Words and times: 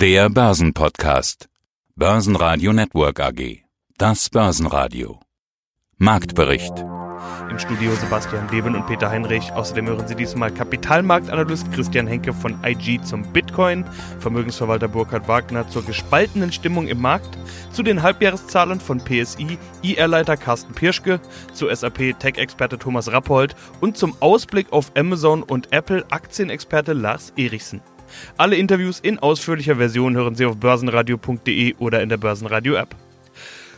Der 0.00 0.30
Börsenpodcast. 0.30 1.50
Börsenradio 1.94 2.72
Network 2.72 3.20
AG. 3.20 3.64
Das 3.98 4.30
Börsenradio. 4.30 5.20
Marktbericht. 5.98 6.72
Im 7.50 7.58
Studio 7.58 7.94
Sebastian 7.96 8.48
Leben 8.48 8.74
und 8.74 8.86
Peter 8.86 9.10
Heinrich. 9.10 9.52
Außerdem 9.52 9.88
hören 9.88 10.08
Sie 10.08 10.14
diesmal 10.14 10.54
Kapitalmarktanalyst 10.54 11.70
Christian 11.72 12.06
Henke 12.06 12.32
von 12.32 12.56
IG 12.64 13.02
zum 13.02 13.30
Bitcoin, 13.30 13.84
Vermögensverwalter 14.20 14.88
Burkhard 14.88 15.28
Wagner 15.28 15.68
zur 15.68 15.84
gespaltenen 15.84 16.50
Stimmung 16.50 16.88
im 16.88 17.02
Markt, 17.02 17.36
zu 17.70 17.82
den 17.82 18.02
Halbjahreszahlen 18.02 18.80
von 18.80 19.04
PSI, 19.04 19.58
IR-Leiter 19.82 20.38
Carsten 20.38 20.72
Pirschke, 20.72 21.20
zu 21.52 21.68
SAP 21.68 22.18
Tech-Experte 22.18 22.78
Thomas 22.78 23.12
Rappold 23.12 23.54
und 23.82 23.98
zum 23.98 24.16
Ausblick 24.20 24.72
auf 24.72 24.92
Amazon 24.96 25.42
und 25.42 25.74
Apple 25.74 26.06
Aktienexperte 26.10 26.94
Lars 26.94 27.34
Erichsen. 27.36 27.82
Alle 28.36 28.56
Interviews 28.56 29.00
in 29.00 29.18
ausführlicher 29.18 29.76
Version 29.76 30.16
hören 30.16 30.34
Sie 30.34 30.46
auf 30.46 30.56
börsenradio.de 30.56 31.74
oder 31.78 32.02
in 32.02 32.08
der 32.08 32.16
Börsenradio-App. 32.16 32.94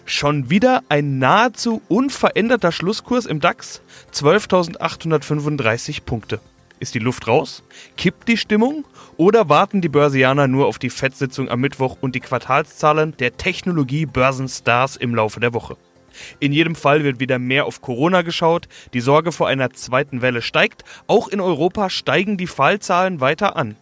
Schon 0.05 0.51
wieder 0.51 0.83
ein 0.89 1.19
nahezu 1.19 1.81
unveränderter 1.89 2.73
Schlusskurs 2.73 3.27
im 3.27 3.41
DAX, 3.41 3.83
12.835 4.13 6.03
Punkte. 6.05 6.41
Ist 6.81 6.97
die 6.97 6.99
Luft 6.99 7.29
raus? 7.29 7.63
Kippt 7.97 8.27
die 8.27 8.37
Stimmung? 8.37 8.85
Oder 9.17 9.49
warten 9.49 9.81
die 9.81 9.89
Börsianer 9.89 10.49
nur 10.49 10.67
auf 10.67 10.81
die 10.81 10.91
Fettsitzung 10.91 11.49
am 11.49 11.61
Mittwoch 11.61 11.97
und 12.01 12.17
die 12.17 12.21
Quartalszahlen 12.21 13.17
der 13.19 13.37
Technologie-Börsenstars 13.37 14.97
im 14.97 15.15
Laufe 15.15 15.39
der 15.39 15.55
Woche? 15.55 15.77
In 16.41 16.53
jedem 16.53 16.75
Fall 16.75 17.05
wird 17.05 17.21
wieder 17.21 17.39
mehr 17.39 17.67
auf 17.67 17.81
Corona 17.81 18.23
geschaut, 18.23 18.67
die 18.95 19.01
Sorge 19.01 19.31
vor 19.31 19.47
einer 19.47 19.71
zweiten 19.71 20.23
Welle 20.23 20.43
steigt, 20.43 20.85
auch 21.07 21.29
in 21.29 21.41
Europa 21.41 21.89
steigen 21.89 22.37
die 22.37 22.49
Fallzahlen 22.49 23.21
weiter 23.21 23.55
an. 23.57 23.77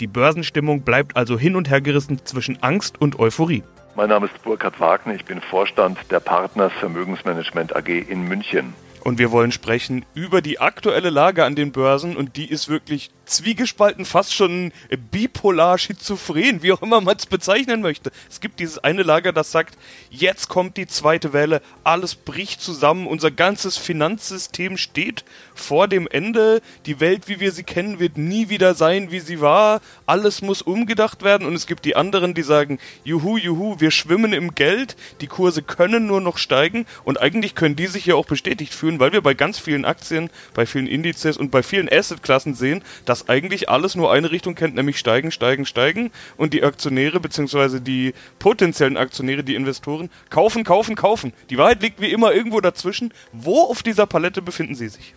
Die 0.00 0.06
Börsenstimmung 0.06 0.82
bleibt 0.82 1.16
also 1.16 1.38
hin 1.38 1.56
und 1.56 1.70
her 1.70 1.80
gerissen 1.80 2.24
zwischen 2.24 2.62
Angst 2.62 3.00
und 3.00 3.18
Euphorie. 3.18 3.62
Mein 3.96 4.10
Name 4.10 4.26
ist 4.26 4.42
Burkhard 4.42 4.78
Wagner, 4.78 5.14
ich 5.14 5.24
bin 5.24 5.40
Vorstand 5.40 5.98
der 6.10 6.20
Partners 6.20 6.72
Vermögensmanagement 6.78 7.74
AG 7.74 7.88
in 7.88 8.28
München. 8.28 8.74
Und 9.08 9.16
wir 9.16 9.30
wollen 9.30 9.52
sprechen 9.52 10.04
über 10.12 10.42
die 10.42 10.60
aktuelle 10.60 11.08
Lage 11.08 11.46
an 11.46 11.54
den 11.54 11.72
Börsen. 11.72 12.14
Und 12.14 12.36
die 12.36 12.44
ist 12.44 12.68
wirklich 12.68 13.10
zwiegespalten, 13.24 14.04
fast 14.04 14.34
schon 14.34 14.72
bipolar, 15.10 15.78
schizophren, 15.78 16.62
wie 16.62 16.72
auch 16.72 16.82
immer 16.82 17.00
man 17.00 17.16
es 17.16 17.26
bezeichnen 17.26 17.80
möchte. 17.80 18.10
Es 18.28 18.40
gibt 18.40 18.60
dieses 18.60 18.78
eine 18.78 19.02
Lager, 19.02 19.32
das 19.32 19.52
sagt, 19.52 19.78
jetzt 20.10 20.48
kommt 20.48 20.76
die 20.76 20.86
zweite 20.86 21.32
Welle, 21.32 21.62
alles 21.84 22.14
bricht 22.14 22.60
zusammen, 22.60 23.06
unser 23.06 23.30
ganzes 23.30 23.76
Finanzsystem 23.76 24.76
steht 24.76 25.24
vor 25.54 25.88
dem 25.88 26.08
Ende, 26.08 26.62
die 26.86 27.00
Welt, 27.00 27.28
wie 27.28 27.40
wir 27.40 27.52
sie 27.52 27.64
kennen, 27.64 28.00
wird 28.00 28.16
nie 28.16 28.48
wieder 28.48 28.74
sein, 28.74 29.10
wie 29.10 29.20
sie 29.20 29.40
war, 29.40 29.80
alles 30.06 30.42
muss 30.42 30.62
umgedacht 30.62 31.22
werden. 31.22 31.46
Und 31.46 31.54
es 31.54 31.66
gibt 31.66 31.84
die 31.84 31.96
anderen, 31.96 32.34
die 32.34 32.42
sagen, 32.42 32.78
juhu, 33.04 33.36
juhu, 33.36 33.78
wir 33.78 33.90
schwimmen 33.90 34.32
im 34.32 34.54
Geld, 34.54 34.96
die 35.20 35.26
Kurse 35.26 35.62
können 35.62 36.06
nur 36.06 36.20
noch 36.20 36.38
steigen. 36.38 36.86
Und 37.04 37.20
eigentlich 37.20 37.54
können 37.54 37.76
die 37.76 37.86
sich 37.86 38.06
ja 38.06 38.14
auch 38.14 38.26
bestätigt 38.26 38.74
fühlen, 38.74 38.97
weil 39.00 39.12
wir 39.12 39.20
bei 39.20 39.34
ganz 39.34 39.58
vielen 39.58 39.84
Aktien, 39.84 40.30
bei 40.54 40.64
vielen 40.64 40.86
Indizes 40.86 41.36
und 41.36 41.50
bei 41.50 41.62
vielen 41.62 41.88
Assetklassen 41.92 42.54
sehen, 42.54 42.82
dass 43.04 43.18
das 43.18 43.28
eigentlich 43.28 43.68
alles 43.68 43.94
nur 43.94 44.12
eine 44.12 44.30
Richtung 44.30 44.54
kennt, 44.54 44.74
nämlich 44.74 44.98
steigen, 44.98 45.30
steigen, 45.30 45.66
steigen 45.66 46.10
und 46.36 46.54
die 46.54 46.62
Aktionäre 46.62 47.20
bzw. 47.20 47.80
die 47.80 48.14
potenziellen 48.38 48.96
Aktionäre, 48.96 49.42
die 49.42 49.54
Investoren, 49.54 50.10
kaufen, 50.30 50.64
kaufen, 50.64 50.94
kaufen. 50.94 51.32
Die 51.50 51.58
Wahrheit 51.58 51.82
liegt 51.82 52.00
wie 52.00 52.12
immer 52.12 52.32
irgendwo 52.32 52.60
dazwischen. 52.60 53.12
Wo 53.32 53.62
auf 53.62 53.82
dieser 53.82 54.06
Palette 54.06 54.42
befinden 54.42 54.74
Sie 54.74 54.88
sich? 54.88 55.14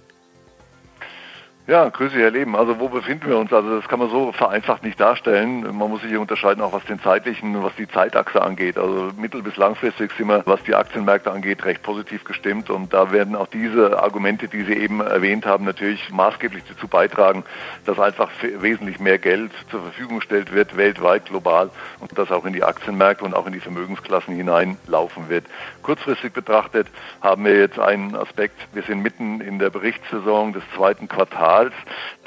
Ja, 1.68 1.88
grüße 1.88 2.18
Herr 2.18 2.32
Leben. 2.32 2.56
Also 2.56 2.80
wo 2.80 2.90
befinden 2.90 3.30
wir 3.30 3.38
uns? 3.38 3.54
Also 3.54 3.80
das 3.80 3.88
kann 3.88 4.00
man 4.00 4.10
so 4.10 4.32
vereinfacht 4.32 4.84
nicht 4.84 5.00
darstellen. 5.00 5.62
Man 5.62 5.92
muss 5.92 6.02
sich 6.02 6.10
hier 6.10 6.20
unterscheiden, 6.20 6.62
auch 6.64 6.74
was 6.74 6.84
den 6.86 7.00
zeitlichen, 7.00 7.62
was 7.62 7.76
die 7.76 7.88
Zeitachse 7.88 8.42
angeht. 8.42 8.80
Also 8.80 9.12
mittel- 9.16 9.44
bis 9.44 9.58
langfristig 9.58 10.12
sind 10.18 10.28
wir, 10.28 10.42
was 10.48 10.64
die 10.64 10.74
Aktienmärkte 10.74 11.32
angeht, 11.32 11.64
recht 11.64 11.84
positiv 11.84 12.24
gestimmt. 12.24 12.72
Und 12.72 12.94
da 12.94 13.12
werden 13.12 13.36
auch 13.36 13.46
diese 13.46 14.02
Argumente, 14.02 14.48
die 14.48 14.64
Sie 14.64 14.74
eben 14.74 15.02
erwähnt 15.02 15.46
haben, 15.46 15.64
natürlich 15.64 16.10
maßgeblich 16.10 16.64
dazu 16.68 16.88
beitragen, 16.88 17.44
dass 17.86 18.00
einfach 18.00 18.32
wesentlich 18.60 19.00
mehr 19.00 19.20
Geld 19.20 19.52
zur 19.70 19.84
Verfügung 19.84 20.18
gestellt 20.18 20.54
wird, 20.54 20.76
weltweit, 20.76 21.28
global, 21.28 21.70
und 22.00 22.18
das 22.18 22.32
auch 22.32 22.46
in 22.46 22.54
die 22.54 22.64
Aktienmärkte 22.64 23.24
und 23.24 23.36
auch 23.36 23.46
in 23.46 23.54
die 23.54 23.60
Vermögensklassen 23.60 24.36
hineinlaufen 24.36 25.30
wird. 25.30 25.46
Kurzfristig 25.84 26.34
betrachtet 26.34 26.88
haben 27.22 27.46
wir 27.46 27.56
jetzt 27.56 27.78
einen 27.78 28.16
Aspekt. 28.16 28.60
Wir 28.74 28.82
sind 28.82 29.04
mitten 29.04 29.42
in 29.42 29.60
der 29.60 29.70
Berichtssaison 29.70 30.54
des 30.54 30.64
zweiten 30.76 31.08
Quartals. 31.08 31.51
Quartals. 31.52 31.74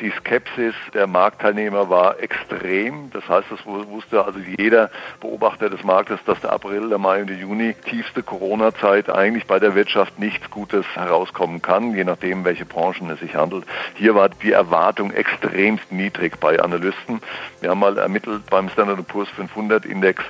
Die 0.00 0.10
Skepsis 0.10 0.74
der 0.92 1.06
Marktteilnehmer 1.06 1.88
war 1.88 2.20
extrem. 2.20 3.10
Das 3.10 3.26
heißt, 3.28 3.46
das 3.50 3.64
wusste 3.64 4.24
also 4.24 4.38
jeder 4.58 4.90
Beobachter 5.20 5.70
des 5.70 5.82
Marktes, 5.82 6.18
dass 6.26 6.40
der 6.40 6.52
April, 6.52 6.88
der 6.88 6.98
Mai 6.98 7.22
und 7.22 7.30
der 7.30 7.36
Juni, 7.36 7.74
tiefste 7.88 8.22
Corona-Zeit, 8.22 9.08
eigentlich 9.08 9.46
bei 9.46 9.58
der 9.58 9.74
Wirtschaft 9.74 10.18
nichts 10.18 10.50
Gutes 10.50 10.84
herauskommen 10.94 11.62
kann, 11.62 11.94
je 11.94 12.04
nachdem, 12.04 12.44
welche 12.44 12.66
Branchen 12.66 13.08
es 13.10 13.20
sich 13.20 13.34
handelt. 13.34 13.64
Hier 13.94 14.14
war 14.14 14.28
die 14.28 14.52
Erwartung 14.52 15.12
extremst 15.12 15.90
niedrig 15.90 16.38
bei 16.38 16.60
Analysten. 16.60 17.20
Wir 17.60 17.70
haben 17.70 17.80
mal 17.80 17.96
ermittelt 17.96 18.42
beim 18.50 18.68
Standard 18.68 19.06
Poor's 19.06 19.30
500 19.30 19.86
Index, 19.86 20.24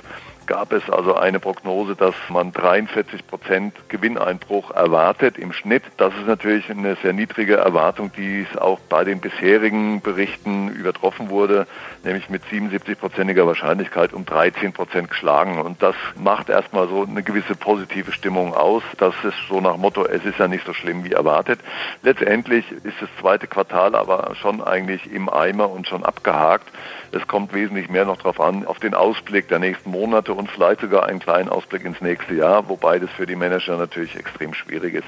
gab 0.47 0.71
es 0.71 0.89
also 0.89 1.15
eine 1.15 1.39
Prognose, 1.39 1.95
dass 1.95 2.15
man 2.29 2.51
43 2.51 3.25
Prozent 3.27 3.73
Gewinneinbruch 3.89 4.71
erwartet 4.71 5.37
im 5.37 5.53
Schnitt. 5.53 5.83
Das 5.97 6.13
ist 6.15 6.27
natürlich 6.27 6.69
eine 6.69 6.95
sehr 7.01 7.13
niedrige 7.13 7.55
Erwartung, 7.57 8.11
die 8.15 8.41
es 8.49 8.57
auch 8.57 8.79
bei 8.89 9.03
den 9.03 9.19
bisherigen 9.19 10.01
Berichten 10.01 10.69
übertroffen 10.69 11.29
wurde, 11.29 11.67
nämlich 12.03 12.29
mit 12.29 12.43
77-prozentiger 12.45 13.45
Wahrscheinlichkeit 13.47 14.13
um 14.13 14.25
13 14.25 14.73
Prozent 14.73 15.09
geschlagen. 15.09 15.59
Und 15.59 15.81
das 15.81 15.95
macht 16.15 16.49
erstmal 16.49 16.87
so 16.87 17.03
eine 17.03 17.23
gewisse 17.23 17.55
positive 17.55 18.11
Stimmung 18.11 18.53
aus. 18.53 18.83
Das 18.97 19.15
ist 19.23 19.37
so 19.49 19.61
nach 19.61 19.77
Motto, 19.77 20.05
es 20.05 20.23
ist 20.25 20.39
ja 20.39 20.47
nicht 20.47 20.65
so 20.65 20.73
schlimm 20.73 21.03
wie 21.03 21.13
erwartet. 21.13 21.59
Letztendlich 22.03 22.71
ist 22.71 23.01
das 23.01 23.09
zweite 23.19 23.47
Quartal 23.47 23.95
aber 23.95 24.35
schon 24.35 24.61
eigentlich 24.61 25.11
im 25.11 25.29
Eimer 25.29 25.69
und 25.69 25.87
schon 25.87 26.03
abgehakt. 26.03 26.67
Es 27.11 27.27
kommt 27.27 27.53
wesentlich 27.53 27.89
mehr 27.89 28.05
noch 28.05 28.17
darauf 28.17 28.41
an, 28.41 28.65
auf 28.65 28.79
den 28.79 28.93
Ausblick 28.93 29.47
der 29.47 29.59
nächsten 29.59 29.89
Monate 29.89 30.33
und 30.35 30.49
vielleicht 30.51 30.81
sogar 30.81 31.05
einen 31.05 31.19
kleinen 31.19 31.49
Ausblick 31.49 31.85
ins 31.85 32.01
nächste 32.01 32.35
Jahr, 32.35 32.69
wobei 32.69 32.99
das 32.99 33.09
für 33.11 33.25
die 33.25 33.35
Manager 33.35 33.77
natürlich 33.77 34.15
extrem 34.15 34.53
schwierig 34.53 34.95
ist. 34.95 35.07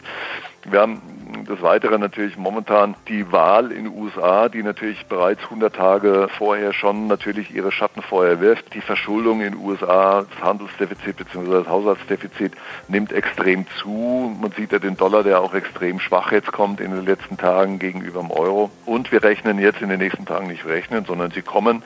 Wir 0.70 0.82
haben 0.82 1.02
des 1.48 1.62
Weiteren 1.62 2.02
natürlich 2.02 2.38
momentan 2.38 2.96
die 3.08 3.32
Wahl 3.32 3.72
in 3.72 3.86
den 3.86 3.94
USA, 3.94 4.50
die 4.50 4.64
natürlich 4.64 5.06
bereits 5.06 5.44
100 5.44 5.74
Tage 5.74 6.28
vorher 6.38 6.74
schon 6.74 7.08
natürlich 7.08 7.54
ihre 7.54 7.72
Schatten 7.72 8.02
vorher 8.02 8.42
wirft. 8.42 8.74
Die 8.74 8.82
Verschuldung 8.82 9.42
in 9.42 9.54
den 9.54 9.62
USA, 9.62 10.26
das 10.30 10.44
Handelsdefizit 10.44 11.18
bzw. 11.18 11.52
das 11.52 11.68
Haushaltsdefizit 11.68 12.54
nimmt 12.88 13.14
extrem 13.14 13.66
zu. 13.82 14.36
Man 14.42 14.52
sieht 14.52 14.72
ja 14.72 14.80
den 14.80 14.98
Dollar, 14.98 15.24
der 15.24 15.42
auch 15.42 15.54
extrem 15.54 16.00
schwach 16.00 16.32
jetzt 16.32 16.52
kommt 16.52 16.82
in 16.82 16.92
den 16.92 17.06
letzten 17.06 17.38
Tagen 17.38 17.80
gegenüber 17.80 18.22
dem 18.22 18.32
Euro. 18.32 18.70
Und 18.86 19.12
wir 19.12 19.24
rechnen 19.24 19.60
jetzt 19.60 19.82
in 19.82 19.90
den 19.90 20.00
nächsten 20.00 20.26
Tagen 20.26 20.48
nicht 20.48 20.66
rechnen, 20.66 21.06
sondern 21.06 21.32
sie 21.32 21.42
kommen 21.42 21.84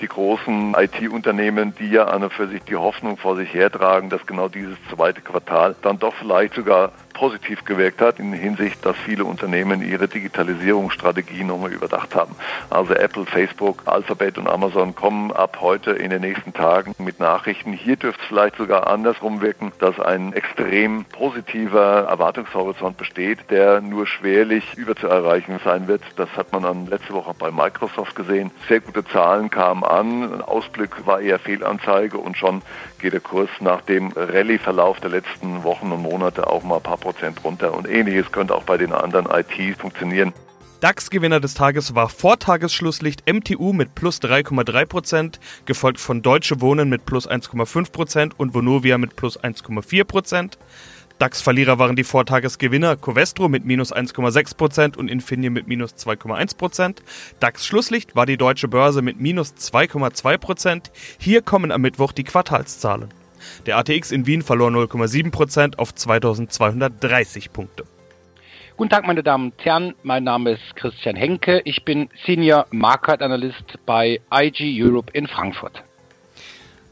die 0.00 0.08
großen 0.08 0.74
IT-Unternehmen, 0.76 1.74
die 1.78 1.90
ja 1.90 2.06
an 2.06 2.24
und 2.24 2.32
für 2.32 2.48
sich 2.48 2.62
die 2.64 2.76
Hoffnung 2.76 3.16
vor 3.18 3.36
sich 3.36 3.52
hertragen, 3.52 4.08
dass 4.08 4.26
genau 4.26 4.48
dieses 4.48 4.76
zweite 4.92 5.20
Quartal 5.20 5.76
dann 5.82 5.98
doch 5.98 6.14
vielleicht 6.14 6.54
sogar 6.54 6.92
positiv 7.22 7.64
gewirkt 7.64 8.00
hat 8.00 8.18
in 8.18 8.32
Hinsicht, 8.32 8.84
dass 8.84 8.96
viele 8.96 9.24
Unternehmen 9.24 9.80
ihre 9.80 10.08
Digitalisierungsstrategie 10.08 11.44
nochmal 11.44 11.72
überdacht 11.72 12.16
haben. 12.16 12.34
Also 12.68 12.94
Apple, 12.94 13.26
Facebook, 13.26 13.82
Alphabet 13.84 14.38
und 14.38 14.48
Amazon 14.48 14.96
kommen 14.96 15.30
ab 15.30 15.58
heute 15.60 15.92
in 15.92 16.10
den 16.10 16.20
nächsten 16.20 16.52
Tagen 16.52 16.96
mit 16.98 17.20
Nachrichten. 17.20 17.74
Hier 17.74 17.94
dürfte 17.94 18.20
es 18.20 18.26
vielleicht 18.26 18.56
sogar 18.56 18.88
andersrum 18.88 19.40
wirken, 19.40 19.70
dass 19.78 20.00
ein 20.00 20.32
extrem 20.32 21.04
positiver 21.04 22.08
Erwartungshorizont 22.08 22.96
besteht, 22.96 23.38
der 23.50 23.80
nur 23.80 24.08
schwerlich 24.08 24.74
überzuerreichen 24.74 25.60
sein 25.64 25.86
wird. 25.86 26.02
Das 26.16 26.28
hat 26.36 26.52
man 26.52 26.64
dann 26.64 26.86
letzte 26.88 27.14
Woche 27.14 27.34
bei 27.38 27.52
Microsoft 27.52 28.16
gesehen. 28.16 28.50
Sehr 28.66 28.80
gute 28.80 29.04
Zahlen 29.04 29.48
kamen 29.48 29.84
an. 29.84 30.24
Ein 30.24 30.42
Ausblick 30.42 31.06
war 31.06 31.20
eher 31.20 31.38
Fehlanzeige 31.38 32.18
und 32.18 32.36
schon 32.36 32.62
geht 32.98 33.12
der 33.12 33.20
Kurs 33.20 33.50
nach 33.60 33.82
dem 33.82 34.10
Rallye-Verlauf 34.16 34.98
der 34.98 35.10
letzten 35.10 35.62
Wochen 35.62 35.92
und 35.92 36.02
Monate 36.02 36.48
auch 36.48 36.64
mal 36.64 36.78
ein 36.78 36.82
paar 36.82 36.96
Prozent 36.96 37.11
runter. 37.44 37.74
Und 37.74 37.88
ähnliches 37.88 38.30
könnte 38.32 38.54
auch 38.54 38.64
bei 38.64 38.76
den 38.76 38.92
anderen 38.92 39.26
ITs 39.26 39.78
funktionieren. 39.80 40.32
DAX-Gewinner 40.82 41.38
des 41.38 41.54
Tages 41.54 41.94
war 41.94 42.08
Vortagesschlusslicht 42.08 43.32
MTU 43.32 43.72
mit 43.72 43.94
plus 43.94 44.20
3,3%, 44.20 45.38
gefolgt 45.64 46.00
von 46.00 46.22
Deutsche 46.22 46.60
Wohnen 46.60 46.88
mit 46.88 47.06
plus 47.06 47.30
1,5% 47.30 48.32
und 48.36 48.52
Vonovia 48.52 48.98
mit 48.98 49.14
plus 49.14 49.38
1,4%. 49.38 50.58
DAX-Verlierer 51.20 51.78
waren 51.78 51.94
die 51.94 52.02
Vortagesgewinner 52.02 52.96
Covestro 52.96 53.48
mit 53.48 53.64
minus 53.64 53.94
1,6% 53.94 54.96
und 54.96 55.08
Infineon 55.08 55.52
mit 55.52 55.68
minus 55.68 55.94
2,1%. 55.94 56.96
DAX-Schlusslicht 57.38 58.16
war 58.16 58.26
die 58.26 58.36
Deutsche 58.36 58.66
Börse 58.66 59.02
mit 59.02 59.20
minus 59.20 59.54
2,2%. 59.54 60.90
Hier 61.18 61.42
kommen 61.42 61.70
am 61.70 61.82
Mittwoch 61.82 62.10
die 62.10 62.24
Quartalszahlen. 62.24 63.21
Der 63.66 63.78
ATX 63.78 64.10
in 64.10 64.26
Wien 64.26 64.42
verlor 64.42 64.70
0,7% 64.70 65.78
auf 65.78 65.94
2230 65.94 67.52
Punkte. 67.52 67.84
Guten 68.76 68.90
Tag, 68.90 69.06
meine 69.06 69.22
Damen 69.22 69.52
und 69.52 69.64
Herren. 69.64 69.94
Mein 70.02 70.24
Name 70.24 70.52
ist 70.52 70.76
Christian 70.76 71.14
Henke. 71.14 71.60
Ich 71.64 71.84
bin 71.84 72.08
Senior 72.24 72.66
Market 72.70 73.20
Analyst 73.20 73.78
bei 73.84 74.20
IG 74.32 74.82
Europe 74.82 75.12
in 75.12 75.28
Frankfurt. 75.28 75.82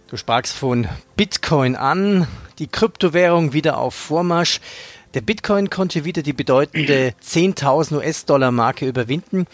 Du 0.08 0.16
sprachst 0.16 0.56
von 0.56 0.88
Bitcoin 1.16 1.76
an, 1.76 2.26
die 2.58 2.66
Kryptowährung 2.66 3.52
wieder 3.52 3.78
auf 3.78 3.94
Vormarsch. 3.94 4.60
Der 5.14 5.20
Bitcoin 5.20 5.70
konnte 5.70 6.04
wieder 6.04 6.22
die 6.22 6.32
bedeutende 6.32 7.14
10.000 7.22 7.96
US-Dollar 7.96 8.50
Marke 8.50 8.86
überwinden. 8.86 9.46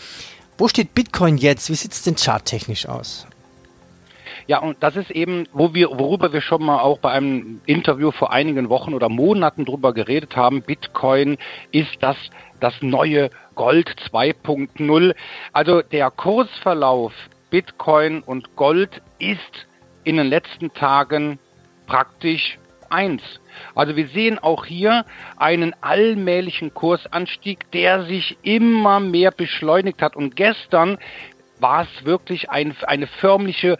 Wo 0.58 0.68
steht 0.68 0.94
Bitcoin 0.94 1.36
jetzt? 1.36 1.70
Wie 1.70 1.74
sieht 1.74 1.92
es 1.92 2.02
denn 2.02 2.16
charttechnisch 2.16 2.86
aus? 2.86 3.26
Ja, 4.48 4.58
und 4.60 4.80
das 4.80 4.94
ist 4.94 5.10
eben, 5.10 5.48
wo 5.52 5.74
wir, 5.74 5.90
worüber 5.90 6.32
wir 6.32 6.40
schon 6.40 6.62
mal 6.62 6.78
auch 6.78 6.98
bei 6.98 7.10
einem 7.10 7.60
Interview 7.66 8.12
vor 8.12 8.32
einigen 8.32 8.68
Wochen 8.68 8.94
oder 8.94 9.08
Monaten 9.08 9.64
drüber 9.64 9.92
geredet 9.92 10.36
haben. 10.36 10.62
Bitcoin 10.62 11.36
ist 11.72 11.96
das, 12.00 12.16
das 12.60 12.74
neue 12.80 13.30
Gold 13.56 13.90
2.0. 14.12 15.14
Also 15.52 15.82
der 15.82 16.12
Kursverlauf 16.12 17.12
Bitcoin 17.50 18.22
und 18.22 18.54
Gold 18.54 19.02
ist 19.18 19.66
in 20.04 20.16
den 20.16 20.28
letzten 20.28 20.72
Tagen 20.72 21.40
praktisch 21.88 22.58
eins. 22.88 23.22
Also 23.74 23.96
wir 23.96 24.06
sehen 24.08 24.38
auch 24.38 24.64
hier 24.64 25.04
einen 25.36 25.74
allmählichen 25.80 26.72
Kursanstieg, 26.72 27.70
der 27.72 28.04
sich 28.04 28.38
immer 28.42 29.00
mehr 29.00 29.32
beschleunigt 29.32 30.02
hat. 30.02 30.14
Und 30.14 30.36
gestern 30.36 30.98
war 31.58 31.82
es 31.82 32.04
wirklich 32.04 32.50
ein, 32.50 32.76
eine 32.86 33.06
förmliche 33.06 33.78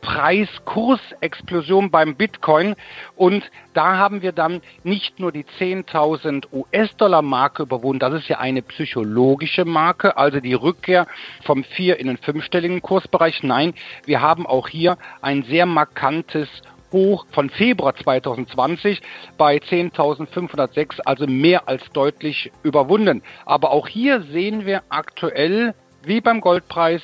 Preiskursexplosion 0.00 1.90
beim 1.90 2.16
Bitcoin 2.16 2.74
und 3.16 3.50
da 3.74 3.96
haben 3.96 4.22
wir 4.22 4.32
dann 4.32 4.60
nicht 4.82 5.20
nur 5.20 5.32
die 5.32 5.44
10.000 5.44 6.46
US-Dollar 6.52 7.22
Marke 7.22 7.62
überwunden, 7.64 8.00
das 8.00 8.14
ist 8.14 8.28
ja 8.28 8.38
eine 8.38 8.62
psychologische 8.62 9.64
Marke, 9.64 10.16
also 10.16 10.40
die 10.40 10.54
Rückkehr 10.54 11.06
vom 11.44 11.64
vier 11.64 11.98
in 11.98 12.06
den 12.06 12.18
fünfstelligen 12.18 12.82
Kursbereich. 12.82 13.42
Nein, 13.42 13.74
wir 14.04 14.20
haben 14.20 14.46
auch 14.46 14.68
hier 14.68 14.98
ein 15.20 15.42
sehr 15.44 15.66
markantes 15.66 16.48
Hoch 16.92 17.26
von 17.32 17.50
Februar 17.50 17.94
2020 17.94 19.00
bei 19.36 19.56
10.506, 19.58 21.00
also 21.04 21.26
mehr 21.26 21.68
als 21.68 21.88
deutlich 21.92 22.50
überwunden. 22.62 23.22
Aber 23.44 23.70
auch 23.70 23.88
hier 23.88 24.22
sehen 24.22 24.64
wir 24.66 24.82
aktuell, 24.88 25.74
wie 26.02 26.20
beim 26.20 26.40
Goldpreis, 26.40 27.02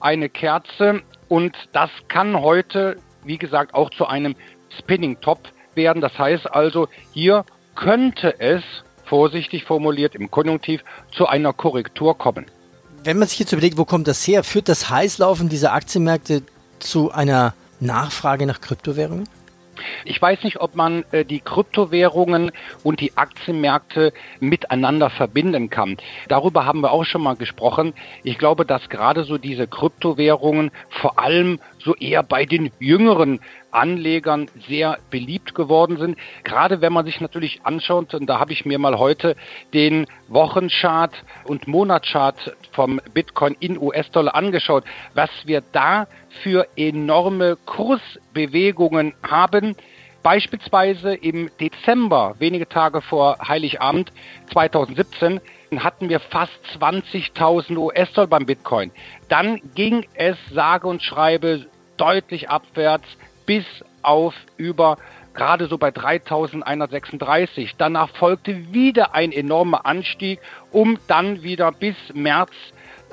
eine 0.00 0.28
Kerze 0.28 1.02
und 1.32 1.56
das 1.72 1.88
kann 2.08 2.38
heute, 2.42 2.98
wie 3.24 3.38
gesagt, 3.38 3.72
auch 3.72 3.88
zu 3.88 4.04
einem 4.04 4.36
Spinning 4.78 5.18
Top 5.22 5.38
werden. 5.74 6.02
Das 6.02 6.18
heißt 6.18 6.46
also, 6.52 6.88
hier 7.14 7.46
könnte 7.74 8.38
es, 8.38 8.62
vorsichtig 9.06 9.64
formuliert 9.64 10.14
im 10.14 10.30
Konjunktiv, 10.30 10.82
zu 11.16 11.26
einer 11.26 11.54
Korrektur 11.54 12.18
kommen. 12.18 12.44
Wenn 13.02 13.18
man 13.18 13.28
sich 13.28 13.38
jetzt 13.38 13.50
überlegt, 13.50 13.78
wo 13.78 13.86
kommt 13.86 14.08
das 14.08 14.28
her, 14.28 14.44
führt 14.44 14.68
das 14.68 14.90
Heißlaufen 14.90 15.48
dieser 15.48 15.72
Aktienmärkte 15.72 16.42
zu 16.80 17.10
einer 17.12 17.54
Nachfrage 17.80 18.44
nach 18.44 18.60
Kryptowährungen? 18.60 19.26
Ich 20.04 20.20
weiß 20.20 20.42
nicht, 20.44 20.60
ob 20.60 20.74
man 20.74 21.04
äh, 21.12 21.24
die 21.24 21.40
Kryptowährungen 21.40 22.50
und 22.82 23.00
die 23.00 23.16
Aktienmärkte 23.16 24.12
miteinander 24.40 25.10
verbinden 25.10 25.70
kann. 25.70 25.96
Darüber 26.28 26.66
haben 26.66 26.80
wir 26.80 26.92
auch 26.92 27.04
schon 27.04 27.22
mal 27.22 27.36
gesprochen. 27.36 27.94
Ich 28.22 28.38
glaube, 28.38 28.64
dass 28.66 28.88
gerade 28.88 29.24
so 29.24 29.38
diese 29.38 29.66
Kryptowährungen 29.66 30.70
vor 30.88 31.18
allem 31.18 31.60
so 31.84 31.94
eher 31.96 32.22
bei 32.22 32.44
den 32.44 32.70
jüngeren 32.78 33.40
Anlegern 33.70 34.48
sehr 34.68 34.98
beliebt 35.10 35.54
geworden 35.54 35.96
sind. 35.96 36.18
Gerade 36.44 36.80
wenn 36.80 36.92
man 36.92 37.06
sich 37.06 37.20
natürlich 37.20 37.60
anschaut, 37.64 38.14
und 38.14 38.26
da 38.26 38.38
habe 38.38 38.52
ich 38.52 38.64
mir 38.64 38.78
mal 38.78 38.98
heute 38.98 39.36
den 39.72 40.06
Wochenchart 40.28 41.24
und 41.44 41.66
Monatschart 41.66 42.56
vom 42.72 43.00
Bitcoin 43.14 43.56
in 43.60 43.78
US-Dollar 43.78 44.34
angeschaut, 44.34 44.84
was 45.14 45.30
wir 45.44 45.62
da 45.72 46.06
für 46.42 46.66
enorme 46.76 47.56
Kursbewegungen 47.66 49.14
haben. 49.22 49.76
Beispielsweise 50.22 51.14
im 51.14 51.50
Dezember, 51.58 52.36
wenige 52.38 52.68
Tage 52.68 53.00
vor 53.00 53.38
Heiligabend 53.48 54.12
2017, 54.52 55.40
hatten 55.80 56.08
wir 56.08 56.20
fast 56.20 56.52
20.000 56.78 57.76
US-Dollar 57.76 58.28
beim 58.28 58.46
Bitcoin. 58.46 58.90
Dann 59.28 59.60
ging 59.74 60.06
es 60.14 60.36
sage 60.52 60.86
und 60.86 61.02
schreibe 61.02 61.66
deutlich 61.96 62.50
abwärts 62.50 63.06
bis 63.46 63.64
auf 64.02 64.34
über 64.56 64.96
gerade 65.34 65.66
so 65.66 65.78
bei 65.78 65.90
3136. 65.90 67.76
Danach 67.78 68.10
folgte 68.10 68.72
wieder 68.72 69.14
ein 69.14 69.32
enormer 69.32 69.86
Anstieg, 69.86 70.40
um 70.70 70.98
dann 71.08 71.42
wieder 71.42 71.72
bis 71.72 71.96
März, 72.12 72.52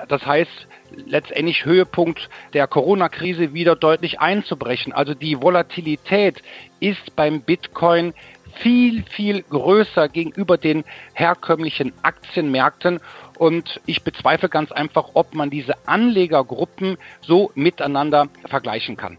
das 0.07 0.25
heißt 0.25 0.67
letztendlich 1.05 1.65
Höhepunkt 1.65 2.29
der 2.53 2.67
Corona-Krise 2.67 3.53
wieder 3.53 3.75
deutlich 3.75 4.19
einzubrechen. 4.19 4.93
Also 4.93 5.13
die 5.13 5.41
Volatilität 5.41 6.41
ist 6.79 7.15
beim 7.15 7.41
Bitcoin 7.41 8.13
viel, 8.55 9.03
viel 9.03 9.43
größer 9.43 10.09
gegenüber 10.09 10.57
den 10.57 10.83
herkömmlichen 11.13 11.93
Aktienmärkten. 12.03 12.99
Und 13.37 13.81
ich 13.85 14.03
bezweifle 14.03 14.49
ganz 14.49 14.71
einfach, 14.71 15.11
ob 15.13 15.33
man 15.33 15.49
diese 15.49 15.73
Anlegergruppen 15.87 16.97
so 17.21 17.51
miteinander 17.55 18.27
vergleichen 18.49 18.97
kann. 18.97 19.17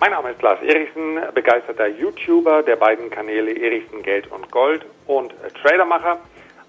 Mein 0.00 0.10
Name 0.10 0.32
ist 0.32 0.42
Lars 0.42 0.60
Erichsen, 0.62 1.18
begeisterter 1.34 1.86
YouTuber 1.86 2.62
der 2.62 2.76
beiden 2.76 3.08
Kanäle 3.10 3.56
Erichsen 3.58 4.02
Geld 4.02 4.30
und 4.30 4.50
Gold 4.50 4.84
und 5.06 5.32
Tradermacher, 5.62 6.18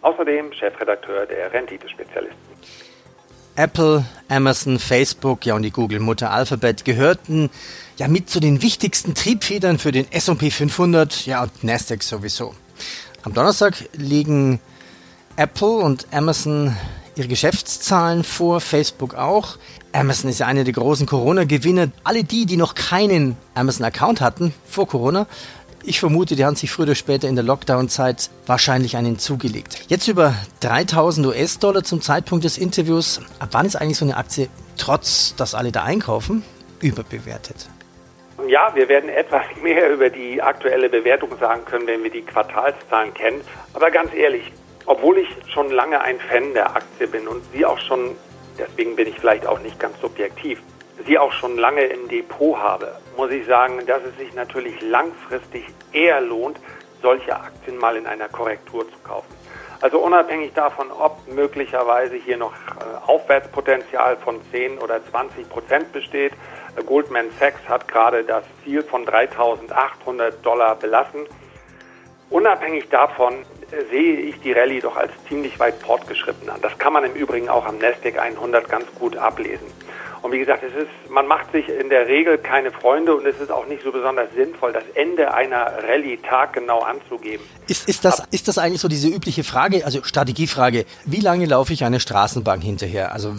außerdem 0.01 0.53
Chefredakteur 0.53 1.25
der 1.25 1.51
Renditespezialisten. 1.51 2.84
Apple, 3.55 4.05
Amazon, 4.27 4.79
Facebook, 4.79 5.45
ja 5.45 5.55
und 5.55 5.63
die 5.63 5.71
Google-Mutter 5.71 6.31
Alphabet 6.31 6.83
gehörten 6.83 7.49
ja 7.97 8.07
mit 8.07 8.29
zu 8.29 8.39
den 8.39 8.61
wichtigsten 8.61 9.15
Triebfedern 9.15 9.79
für 9.79 9.91
den 9.91 10.11
S&P 10.11 10.51
500, 10.51 11.25
ja 11.25 11.43
und 11.43 11.63
Nasdaq 11.63 12.03
sowieso. 12.03 12.53
Am 13.23 13.33
Donnerstag 13.33 13.75
liegen 13.93 14.59
Apple 15.37 15.77
und 15.77 16.07
Amazon 16.11 16.75
ihre 17.15 17.27
Geschäftszahlen 17.27 18.23
vor, 18.23 18.59
Facebook 18.59 19.15
auch. 19.15 19.57
Amazon 19.93 20.29
ist 20.29 20.39
ja 20.39 20.47
einer 20.47 20.65
der 20.65 20.73
großen 20.73 21.07
Corona-Gewinner. 21.07 21.87
Alle 22.03 22.25
die, 22.25 22.45
die 22.45 22.57
noch 22.57 22.75
keinen 22.75 23.37
Amazon-Account 23.53 24.19
hatten 24.19 24.53
vor 24.65 24.87
Corona, 24.87 25.27
ich 25.87 25.99
vermute, 25.99 26.35
die 26.35 26.45
haben 26.45 26.55
sich 26.55 26.71
früher 26.71 26.85
oder 26.85 26.95
später 26.95 27.27
in 27.27 27.35
der 27.35 27.43
Lockdown-Zeit 27.43 28.29
wahrscheinlich 28.45 28.97
einen 28.97 29.19
zugelegt. 29.19 29.85
Jetzt 29.87 30.07
über 30.07 30.33
3000 30.61 31.27
US-Dollar 31.27 31.83
zum 31.83 32.01
Zeitpunkt 32.01 32.43
des 32.43 32.57
Interviews. 32.57 33.21
Ab 33.39 33.49
wann 33.51 33.65
ist 33.65 33.75
eigentlich 33.75 33.97
so 33.97 34.05
eine 34.05 34.17
Aktie, 34.17 34.47
trotz 34.77 35.35
dass 35.35 35.53
alle 35.53 35.71
da 35.71 35.83
einkaufen, 35.83 36.43
überbewertet? 36.81 37.69
Ja, 38.47 38.71
wir 38.75 38.89
werden 38.89 39.09
etwas 39.09 39.43
mehr 39.61 39.91
über 39.91 40.09
die 40.09 40.41
aktuelle 40.41 40.89
Bewertung 40.89 41.29
sagen 41.39 41.63
können, 41.65 41.87
wenn 41.87 42.03
wir 42.03 42.11
die 42.11 42.23
Quartalszahlen 42.23 43.13
kennen. 43.13 43.41
Aber 43.73 43.91
ganz 43.91 44.13
ehrlich, 44.13 44.51
obwohl 44.85 45.17
ich 45.17 45.29
schon 45.53 45.71
lange 45.71 46.01
ein 46.01 46.19
Fan 46.19 46.53
der 46.53 46.75
Aktie 46.75 47.07
bin 47.07 47.27
und 47.27 47.41
sie 47.53 47.65
auch 47.65 47.79
schon, 47.79 48.15
deswegen 48.57 48.95
bin 48.95 49.07
ich 49.07 49.19
vielleicht 49.19 49.45
auch 49.47 49.59
nicht 49.59 49.79
ganz 49.79 49.99
subjektiv, 50.01 50.61
sie 51.05 51.17
auch 51.17 51.31
schon 51.31 51.57
lange 51.57 51.83
im 51.83 52.07
Depot 52.07 52.57
habe, 52.57 52.95
muss 53.17 53.31
ich 53.31 53.45
sagen, 53.45 53.85
dass 53.85 54.03
es 54.03 54.17
sich 54.17 54.33
natürlich 54.33 54.81
langfristig 54.81 55.65
eher 55.91 56.21
lohnt, 56.21 56.59
solche 57.01 57.35
Aktien 57.35 57.77
mal 57.77 57.95
in 57.97 58.07
einer 58.07 58.29
Korrektur 58.29 58.89
zu 58.89 58.97
kaufen. 59.03 59.35
Also 59.81 59.99
unabhängig 59.99 60.53
davon, 60.53 60.91
ob 60.91 61.27
möglicherweise 61.27 62.15
hier 62.15 62.37
noch 62.37 62.53
äh, 62.53 63.07
Aufwärtspotenzial 63.07 64.17
von 64.17 64.39
10 64.51 64.79
oder 64.79 65.05
20 65.11 65.49
Prozent 65.49 65.91
besteht. 65.91 66.33
Äh, 66.75 66.83
Goldman 66.83 67.29
Sachs 67.39 67.59
hat 67.67 67.87
gerade 67.87 68.23
das 68.23 68.43
Ziel 68.63 68.81
von 68.81 69.05
3.800 69.05 70.41
Dollar 70.41 70.75
belassen. 70.75 71.27
Unabhängig 72.29 72.89
davon 72.89 73.45
äh, 73.71 73.85
sehe 73.91 74.21
ich 74.21 74.39
die 74.39 74.53
Rallye 74.53 74.79
doch 74.79 74.95
als 74.95 75.11
ziemlich 75.27 75.59
weit 75.59 75.75
fortgeschritten 75.75 76.49
an. 76.49 76.61
Das 76.61 76.77
kann 76.79 76.93
man 76.93 77.03
im 77.03 77.13
Übrigen 77.13 77.49
auch 77.49 77.65
am 77.65 77.77
Nasdaq 77.77 78.17
100 78.17 78.69
ganz 78.69 78.85
gut 78.97 79.17
ablesen. 79.17 79.67
Und 80.25 80.31
wie 80.31 80.39
gesagt, 80.39 80.63
es 80.63 80.73
ist, 80.73 81.11
man 81.11 81.27
macht 81.27 81.51
sich 81.51 81.69
in 81.69 81.89
der 81.89 82.07
Regel 82.07 82.39
keine 82.39 82.71
Freunde 82.71 83.15
und 83.15 83.27
es 83.27 83.39
ist 83.39 83.51
auch 83.51 83.67
nicht 83.67 83.83
so 83.83 83.91
besonders 83.91 84.27
sinnvoll, 84.35 84.73
das 84.73 84.83
Ende 84.95 85.31
einer 85.31 85.71
Rallye 85.87 86.17
taggenau 86.17 86.79
anzugeben. 86.79 87.45
Ist, 87.67 87.87
ist, 87.87 88.03
das, 88.03 88.23
ist 88.31 88.47
das 88.47 88.57
eigentlich 88.57 88.81
so 88.81 88.87
diese 88.87 89.07
übliche 89.07 89.43
Frage, 89.43 89.85
also 89.85 90.03
Strategiefrage, 90.03 90.85
wie 91.05 91.19
lange 91.19 91.45
laufe 91.45 91.73
ich 91.73 91.83
eine 91.83 91.99
Straßenbahn 91.99 92.59
hinterher? 92.59 93.11
Also 93.13 93.35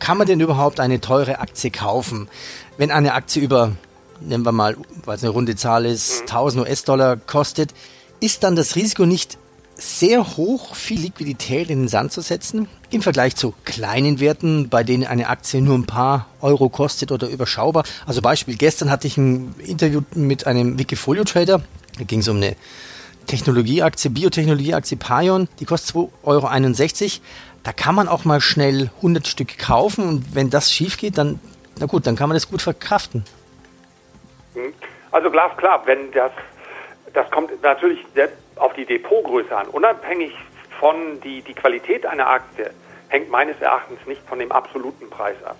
kann 0.00 0.18
man 0.18 0.26
denn 0.26 0.38
überhaupt 0.38 0.80
eine 0.80 1.00
teure 1.00 1.38
Aktie 1.38 1.70
kaufen? 1.70 2.28
Wenn 2.76 2.90
eine 2.90 3.14
Aktie 3.14 3.42
über, 3.42 3.72
nehmen 4.20 4.44
wir 4.44 4.52
mal, 4.52 4.76
weil 5.06 5.16
es 5.16 5.24
eine 5.24 5.32
runde 5.32 5.56
Zahl 5.56 5.86
ist, 5.86 6.24
mhm. 6.24 6.28
1000 6.28 6.68
US-Dollar 6.68 7.16
kostet, 7.16 7.72
ist 8.20 8.44
dann 8.44 8.54
das 8.54 8.76
Risiko 8.76 9.06
nicht 9.06 9.38
sehr 9.78 10.36
hoch, 10.36 10.74
viel 10.74 11.00
Liquidität 11.00 11.70
in 11.70 11.82
den 11.82 11.88
Sand 11.88 12.10
zu 12.10 12.20
setzen, 12.20 12.68
im 12.90 13.00
Vergleich 13.00 13.36
zu 13.36 13.54
kleinen 13.64 14.18
Werten, 14.18 14.68
bei 14.68 14.82
denen 14.82 15.06
eine 15.06 15.28
Aktie 15.28 15.62
nur 15.62 15.78
ein 15.78 15.86
paar 15.86 16.26
Euro 16.40 16.68
kostet 16.68 17.12
oder 17.12 17.28
überschaubar. 17.28 17.84
Also 18.04 18.20
Beispiel, 18.20 18.56
gestern 18.56 18.90
hatte 18.90 19.06
ich 19.06 19.16
ein 19.16 19.54
Interview 19.58 20.00
mit 20.14 20.48
einem 20.48 20.80
Wikifolio-Trader, 20.80 21.62
da 21.96 22.04
ging 22.04 22.20
es 22.20 22.28
um 22.28 22.38
eine 22.38 22.56
Technologieaktie, 23.28 24.10
Biotechnologieaktie 24.10 24.96
Pion, 24.96 25.48
die 25.60 25.64
kostet 25.64 25.94
2,61 25.94 27.04
Euro. 27.04 27.22
Da 27.62 27.72
kann 27.72 27.94
man 27.94 28.08
auch 28.08 28.24
mal 28.24 28.40
schnell 28.40 28.90
100 28.96 29.28
Stück 29.28 29.58
kaufen 29.58 30.08
und 30.08 30.34
wenn 30.34 30.50
das 30.50 30.72
schief 30.72 30.96
geht, 30.96 31.18
dann, 31.18 31.38
na 31.78 31.86
gut, 31.86 32.06
dann 32.06 32.16
kann 32.16 32.28
man 32.28 32.34
das 32.34 32.50
gut 32.50 32.62
verkraften. 32.62 33.24
Hm. 34.54 34.72
Also 35.12 35.30
glasklar, 35.30 35.86
wenn 35.86 36.10
das, 36.12 36.32
das 37.14 37.30
kommt 37.30 37.50
natürlich 37.62 38.00
auf 38.58 38.72
die 38.74 38.86
Depotgröße 38.86 39.56
an. 39.56 39.68
Unabhängig 39.68 40.34
von 40.78 41.20
die, 41.20 41.42
die 41.42 41.54
Qualität 41.54 42.06
einer 42.06 42.28
Aktie 42.28 42.70
hängt 43.08 43.30
meines 43.30 43.60
Erachtens 43.60 43.98
nicht 44.06 44.22
von 44.28 44.38
dem 44.38 44.52
absoluten 44.52 45.10
Preis 45.10 45.36
ab. 45.44 45.56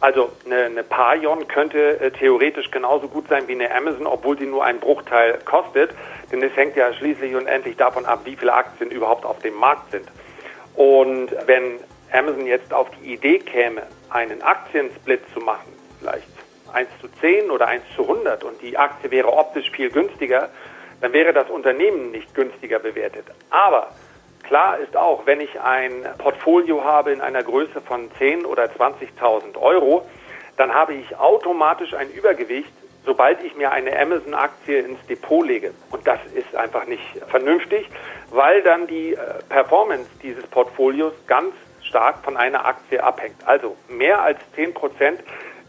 Also 0.00 0.30
eine, 0.44 0.64
eine 0.64 0.82
Parion 0.84 1.48
könnte 1.48 2.00
äh, 2.00 2.10
theoretisch 2.10 2.70
genauso 2.70 3.08
gut 3.08 3.28
sein 3.28 3.48
wie 3.48 3.52
eine 3.52 3.74
Amazon, 3.74 4.06
obwohl 4.06 4.38
sie 4.38 4.44
nur 4.44 4.64
einen 4.64 4.80
Bruchteil 4.80 5.38
kostet. 5.44 5.92
Denn 6.30 6.42
es 6.42 6.54
hängt 6.56 6.76
ja 6.76 6.92
schließlich 6.92 7.34
und 7.34 7.46
endlich 7.46 7.76
davon 7.76 8.04
ab, 8.04 8.20
wie 8.24 8.36
viele 8.36 8.52
Aktien 8.52 8.90
überhaupt 8.90 9.24
auf 9.24 9.38
dem 9.38 9.54
Markt 9.54 9.92
sind. 9.92 10.06
Und 10.74 11.30
wenn 11.46 11.80
Amazon 12.12 12.46
jetzt 12.46 12.74
auf 12.74 12.88
die 13.00 13.14
Idee 13.14 13.38
käme, 13.38 13.82
einen 14.10 14.42
Aktiensplit 14.42 15.22
zu 15.32 15.40
machen, 15.40 15.72
vielleicht 16.00 16.28
1 16.72 16.88
zu 17.00 17.08
10 17.20 17.50
oder 17.50 17.68
1 17.68 17.82
zu 17.96 18.02
100 18.02 18.44
und 18.44 18.60
die 18.60 18.76
Aktie 18.76 19.10
wäre 19.10 19.32
optisch 19.32 19.70
viel 19.70 19.90
günstiger, 19.90 20.50
dann 21.04 21.12
wäre 21.12 21.34
das 21.34 21.50
Unternehmen 21.50 22.12
nicht 22.12 22.34
günstiger 22.34 22.78
bewertet. 22.78 23.26
Aber 23.50 23.88
Klar 24.42 24.78
ist 24.78 24.94
auch, 24.94 25.24
wenn 25.24 25.40
ich 25.40 25.58
ein 25.58 26.06
Portfolio 26.18 26.84
habe 26.84 27.12
in 27.12 27.22
einer 27.22 27.42
Größe 27.42 27.80
von 27.80 28.10
10 28.18 28.44
oder 28.44 28.64
20.000 28.64 29.56
Euro, 29.58 30.06
dann 30.58 30.74
habe 30.74 30.92
ich 30.92 31.16
automatisch 31.16 31.94
ein 31.94 32.10
Übergewicht, 32.10 32.70
sobald 33.06 33.42
ich 33.42 33.56
mir 33.56 33.72
eine 33.72 33.98
Amazon-Aktie 33.98 34.80
ins 34.80 34.98
Depot 35.06 35.46
lege. 35.46 35.72
Und 35.90 36.06
das 36.06 36.18
ist 36.34 36.54
einfach 36.54 36.86
nicht 36.86 37.02
vernünftig, 37.28 37.88
weil 38.30 38.60
dann 38.60 38.86
die 38.86 39.14
äh, 39.14 39.18
Performance 39.48 40.10
dieses 40.22 40.46
Portfolios 40.48 41.14
ganz 41.26 41.54
stark 41.80 42.22
von 42.22 42.36
einer 42.36 42.66
Aktie 42.66 43.02
abhängt. 43.02 43.46
Also 43.46 43.76
mehr 43.88 44.20
als 44.20 44.38
10 44.56 44.74
Prozent 44.74 45.20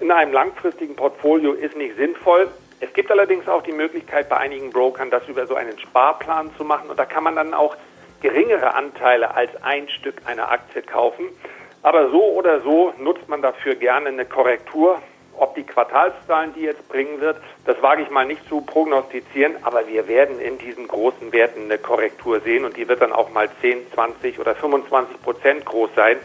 in 0.02 0.12
einem 0.12 0.34
langfristigen 0.34 0.98
Portfolio 0.98 1.54
ist 1.54 1.78
nicht 1.78 1.96
sinnvoll. 1.96 2.50
Es 2.86 2.94
gibt 2.94 3.10
allerdings 3.10 3.48
auch 3.48 3.64
die 3.64 3.72
Möglichkeit 3.72 4.30
bei 4.30 4.38
einigen 4.38 4.70
Brokern, 4.70 5.10
das 5.10 5.28
über 5.28 5.48
so 5.48 5.56
einen 5.56 5.80
Sparplan 5.80 6.52
zu 6.56 6.64
machen. 6.64 6.88
Und 6.88 7.00
da 7.00 7.06
kann 7.06 7.24
man 7.24 7.36
dann 7.36 7.56
auch 7.56 7.76
geringere 8.22 8.76
Anteile 8.76 9.34
als 9.34 9.50
ein 9.64 9.90
Stück 9.90 10.22
einer 10.26 10.52
Aktie 10.52 10.84
kaufen. 10.84 11.26
Aber 11.82 12.12
so 12.12 12.24
oder 12.34 12.62
so 12.62 12.94
nutzt 13.00 13.28
man 13.28 13.42
dafür 13.42 13.74
gerne 13.74 14.10
eine 14.10 14.26
Korrektur. 14.26 15.02
Ob 15.36 15.56
die 15.56 15.64
Quartalszahlen, 15.64 16.54
die 16.54 16.62
jetzt 16.62 16.88
bringen 16.88 17.20
wird, 17.22 17.42
das 17.66 17.82
wage 17.82 18.04
ich 18.04 18.12
mal 18.12 18.26
nicht 18.28 18.48
zu 18.48 18.62
prognostizieren, 18.62 19.56
aber 19.64 19.88
wir 19.88 20.08
werden 20.08 20.40
in 20.40 20.60
diesen 20.60 20.88
großen 20.88 21.34
Werten 21.34 21.64
eine 21.64 21.80
Korrektur 21.80 22.40
sehen 22.42 22.66
und 22.66 22.78
die 22.78 22.88
wird 22.88 23.02
dann 23.02 23.12
auch 23.12 23.32
mal 23.32 23.50
10, 23.62 23.92
20 23.94 24.40
oder 24.40 24.54
25 24.54 25.24
Prozent 25.24 25.66
groß 25.66 25.90
sein. 25.96 26.18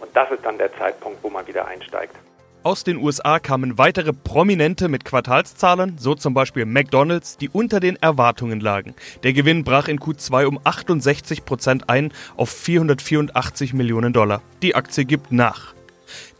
Und 0.00 0.14
das 0.16 0.32
ist 0.32 0.44
dann 0.44 0.58
der 0.58 0.74
Zeitpunkt, 0.74 1.22
wo 1.22 1.30
man 1.30 1.46
wieder 1.46 1.68
einsteigt. 1.68 2.16
Aus 2.64 2.84
den 2.84 2.98
USA 2.98 3.40
kamen 3.40 3.76
weitere 3.76 4.12
Prominente 4.12 4.88
mit 4.88 5.04
Quartalszahlen, 5.04 5.98
so 5.98 6.14
zum 6.14 6.32
Beispiel 6.32 6.64
McDonald's, 6.64 7.36
die 7.36 7.48
unter 7.48 7.80
den 7.80 7.96
Erwartungen 7.96 8.60
lagen. 8.60 8.94
Der 9.24 9.32
Gewinn 9.32 9.64
brach 9.64 9.88
in 9.88 9.98
Q2 9.98 10.44
um 10.44 10.60
68 10.62 11.44
Prozent 11.44 11.88
ein 11.88 12.12
auf 12.36 12.50
484 12.50 13.74
Millionen 13.74 14.12
Dollar. 14.12 14.42
Die 14.62 14.76
Aktie 14.76 15.04
gibt 15.04 15.32
nach. 15.32 15.74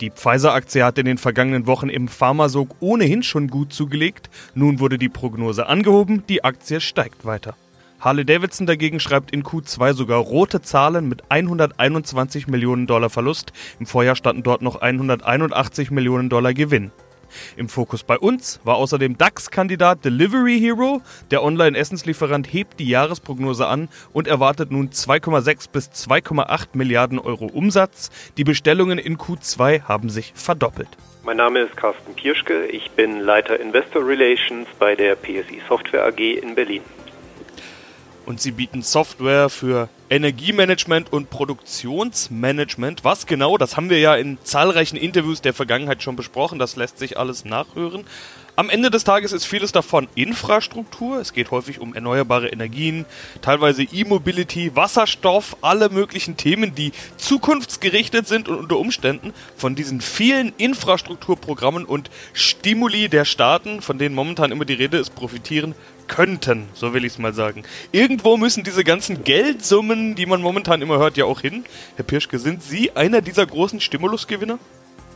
Die 0.01 0.11
Pfizer-Aktie 0.11 0.85
hat 0.85 0.97
in 0.99 1.07
den 1.07 1.19
vergangenen 1.19 1.67
Wochen 1.67 1.89
im 1.89 2.07
Pharmasog 2.07 2.77
ohnehin 2.79 3.25
schon 3.25 3.49
gut 3.49 3.73
zugelegt. 3.73 4.31
Nun 4.55 4.79
wurde 4.79 4.99
die 4.99 5.09
Prognose 5.09 5.67
angehoben, 5.67 6.23
die 6.29 6.45
Aktie 6.45 6.81
steigt 6.81 7.25
weiter. 7.25 7.57
Harley 8.03 8.25
Davidson 8.25 8.67
dagegen 8.67 8.99
schreibt 8.99 9.31
in 9.31 9.45
Q2 9.45 9.95
sogar 9.95 10.19
rote 10.19 10.61
Zahlen 10.61 11.09
mit 11.09 11.23
121 11.29 12.49
Millionen 12.49 12.89
Dollar 12.89 13.11
Verlust. 13.11 13.53
Im 13.79 13.87
Vorjahr 13.87 14.17
standen 14.17 14.43
dort 14.43 14.61
noch 14.61 14.83
181 14.83 15.93
Millionen 15.93 16.29
Dollar 16.29 16.53
Gewinn. 16.53 16.91
Im 17.57 17.69
Fokus 17.69 18.03
bei 18.03 18.19
uns 18.19 18.59
war 18.65 18.75
außerdem 18.75 19.19
DAX-Kandidat 19.19 20.05
Delivery 20.05 20.59
Hero. 20.59 21.01
Der 21.31 21.45
Online-Essenslieferant 21.45 22.53
hebt 22.53 22.81
die 22.81 22.89
Jahresprognose 22.89 23.69
an 23.69 23.89
und 24.13 24.27
erwartet 24.27 24.73
nun 24.73 24.91
2,6 24.91 25.71
bis 25.71 25.91
2,8 25.91 26.71
Milliarden 26.73 27.21
Euro 27.21 27.47
Umsatz. 27.47 28.11
Die 28.37 28.43
Bestellungen 28.45 28.99
in 28.99 29.17
Q2 29.17 29.83
haben 29.83 30.09
sich 30.09 30.33
verdoppelt. 30.35 30.89
Mein 31.25 31.37
Name 31.37 31.61
ist 31.61 31.77
Carsten 31.77 32.15
Pirschke. 32.15 32.67
Ich 32.67 32.91
bin 32.91 33.21
Leiter 33.21 33.61
Investor 33.61 34.05
Relations 34.05 34.67
bei 34.81 34.97
der 34.97 35.15
PSI 35.15 35.63
Software 35.69 36.05
AG 36.05 36.19
in 36.19 36.57
Berlin 36.57 36.83
und 38.27 38.41
sie 38.41 38.53
bieten 38.53 38.83
Software 38.83 39.49
für 39.49 39.89
Energiemanagement 40.11 41.13
und 41.13 41.31
Produktionsmanagement. 41.31 43.05
Was 43.05 43.27
genau, 43.27 43.57
das 43.57 43.77
haben 43.77 43.91
wir 43.91 43.99
ja 43.99 44.15
in 44.15 44.39
zahlreichen 44.43 44.97
Interviews 44.97 45.41
der 45.41 45.55
Vergangenheit 45.55 46.03
schon 46.03 46.17
besprochen, 46.17 46.59
das 46.59 46.77
lässt 46.77 46.99
sich 46.99 47.19
alles 47.19 47.45
nachhören. 47.45 48.05
Am 48.55 48.69
Ende 48.69 48.91
des 48.91 49.05
Tages 49.05 49.33
ist 49.33 49.47
vieles 49.47 49.73
davon 49.73 50.09
Infrastruktur. 50.15 51.19
Es 51.19 51.33
geht 51.33 51.51
häufig 51.51 51.81
um 51.81 51.95
erneuerbare 51.95 52.49
Energien, 52.49 53.07
teilweise 53.41 53.83
E-Mobility, 53.83 54.77
Wasserstoff, 54.77 55.57
alle 55.63 55.89
möglichen 55.89 56.37
Themen, 56.37 56.75
die 56.75 56.93
zukunftsgerichtet 57.17 58.29
sind 58.29 58.51
und 58.51 58.59
unter 58.59 58.77
Umständen 58.77 59.33
von 59.57 59.75
diesen 59.75 60.03
vielen 60.03 60.53
Infrastrukturprogrammen 60.59 61.87
und 61.87 62.11
Stimuli 62.35 63.09
der 63.09 63.25
Staaten, 63.25 63.81
von 63.81 63.97
denen 63.97 64.15
momentan 64.15 64.53
immer 64.53 64.67
die 64.67 64.75
Rede 64.75 64.99
ist, 64.99 65.15
profitieren 65.15 65.75
könnten, 66.13 66.69
so 66.75 66.93
will 66.93 67.07
ich 67.07 67.15
es 67.15 67.19
mal 67.19 67.33
sagen. 67.33 67.63
Irgendwo 67.91 68.37
müssen 68.37 68.65
diese 68.65 68.85
ganzen 68.85 69.25
Geldsummen, 69.25 70.15
die 70.15 70.27
man 70.27 70.43
momentan 70.43 70.83
immer 70.83 70.99
hört, 70.99 71.17
ja 71.17 71.25
auch 71.25 71.41
hin. 71.41 71.65
Herr 71.97 72.05
Pirschke, 72.05 72.39
sind 72.39 72.63
Sie 72.63 72.95
einer 72.95 73.23
dieser 73.23 73.47
großen 73.47 73.81
Stimulusgewinner? 73.81 74.59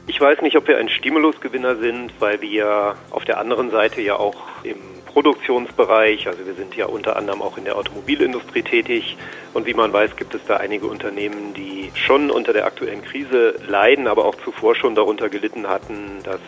Ich 0.06 0.18
weiß 0.20 0.40
nicht, 0.40 0.56
ob 0.56 0.66
wir 0.68 0.78
ein 0.78 0.88
Stimulusgewinner 0.88 1.76
sind, 1.76 2.12
weil 2.18 2.40
wir 2.40 2.94
auf 3.10 3.24
der 3.26 3.38
anderen 3.38 3.70
Seite 3.70 4.00
ja 4.00 4.16
auch 4.16 4.36
im 4.62 4.76
Produktionsbereich, 5.06 6.28
also 6.28 6.46
wir 6.46 6.54
sind 6.54 6.74
ja 6.76 6.86
unter 6.86 7.16
anderem 7.16 7.42
auch 7.42 7.58
in 7.58 7.64
der 7.64 7.76
Automobilindustrie 7.76 8.62
tätig 8.62 9.16
und 9.52 9.66
wie 9.66 9.74
man 9.74 9.92
weiß, 9.92 10.16
gibt 10.16 10.34
es 10.34 10.40
da 10.46 10.56
einige 10.56 10.86
Unternehmen, 10.86 11.52
die 11.54 11.90
schon 11.94 12.30
unter 12.30 12.52
der 12.52 12.66
aktuellen 12.66 13.02
Krise 13.02 13.56
leiden, 13.66 14.06
aber 14.06 14.24
auch 14.24 14.36
zuvor 14.36 14.74
schon 14.74 14.94
darunter 14.94 15.28
gelitten 15.28 15.68
hatten, 15.68 16.22
dass 16.22 16.40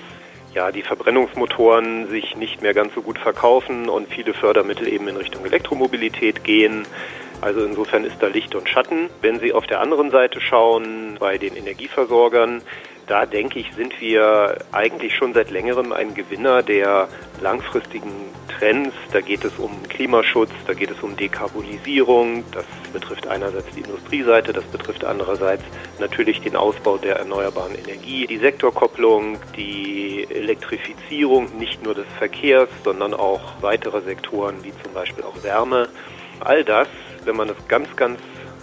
ja, 0.55 0.73
die 0.73 0.83
Verbrennungsmotoren 0.83 2.09
sich 2.09 2.37
nicht 2.37 2.63
mehr 2.63 2.75
ganz 2.75 2.95
so 2.95 3.03
gut 3.03 3.19
verkaufen 3.19 3.89
und 3.89 4.09
viele 4.09 4.35
Fördermittel 4.35 4.89
eben 4.89 5.09
in 5.09 5.17
Richtung 5.17 5.45
Elektromobilität 5.45 6.45
gehen. 6.45 6.87
Also 7.41 7.65
insofern 7.65 8.05
ist 8.05 8.17
da 8.21 8.27
Licht 8.27 8.55
und 8.55 8.69
Schatten. 8.69 9.09
Wenn 9.21 9.39
Sie 9.39 9.53
auf 9.53 9.67
der 9.67 9.81
anderen 9.81 10.11
Seite 10.11 10.41
schauen, 10.41 11.17
bei 11.21 11.39
den 11.39 11.55
Energieversorgern, 11.55 12.63
da 13.09 13.25
denke 13.25 13.59
ich, 13.59 13.73
sind 13.75 14.01
wir 14.01 14.59
eigentlich 14.71 15.15
schon 15.15 15.33
seit 15.33 15.51
längerem 15.51 15.93
ein 15.93 16.15
Gewinner 16.15 16.63
der 16.63 17.09
langfristigen 17.41 18.13
Trends. 18.59 18.95
Da 19.13 19.21
geht 19.21 19.45
es 19.45 19.59
um 19.59 19.71
Klimaschutz, 19.89 20.51
da 20.67 20.75
geht 20.75 20.91
es 20.91 21.03
um 21.03 21.17
Dekarbonisierung. 21.17 22.45
Das 22.53 22.65
betrifft 22.93 23.27
einerseits 23.27 23.75
die 23.75 23.81
Industrieseite, 23.81 24.53
das 24.53 24.65
betrifft 24.65 25.05
andererseits 25.05 25.63
natürlich 25.99 26.41
den 26.43 26.57
Ausbau 26.57 26.99
der 26.99 27.17
erneuerbaren 27.17 27.75
Energie, 27.75 28.27
die 28.27 28.39
Sektorkopplung, 28.39 29.39
die 29.57 30.27
Elektrifizierung 30.29 31.57
nicht 31.59 31.83
nur 31.83 31.95
des 31.95 32.07
Verkehrs, 32.19 32.69
sondern 32.85 33.15
auch 33.15 33.41
weitere 33.63 34.03
Sektoren 34.03 34.63
wie 34.63 34.73
zum 34.83 34.93
Beispiel 34.93 35.25
auch 35.25 35.43
Wärme. 35.43 35.89
All 36.41 36.63
das, 36.63 36.89
wenn 37.25 37.37
man 37.37 37.49
es 37.49 37.57
ganz, 37.69 37.95
ganz 37.97 38.21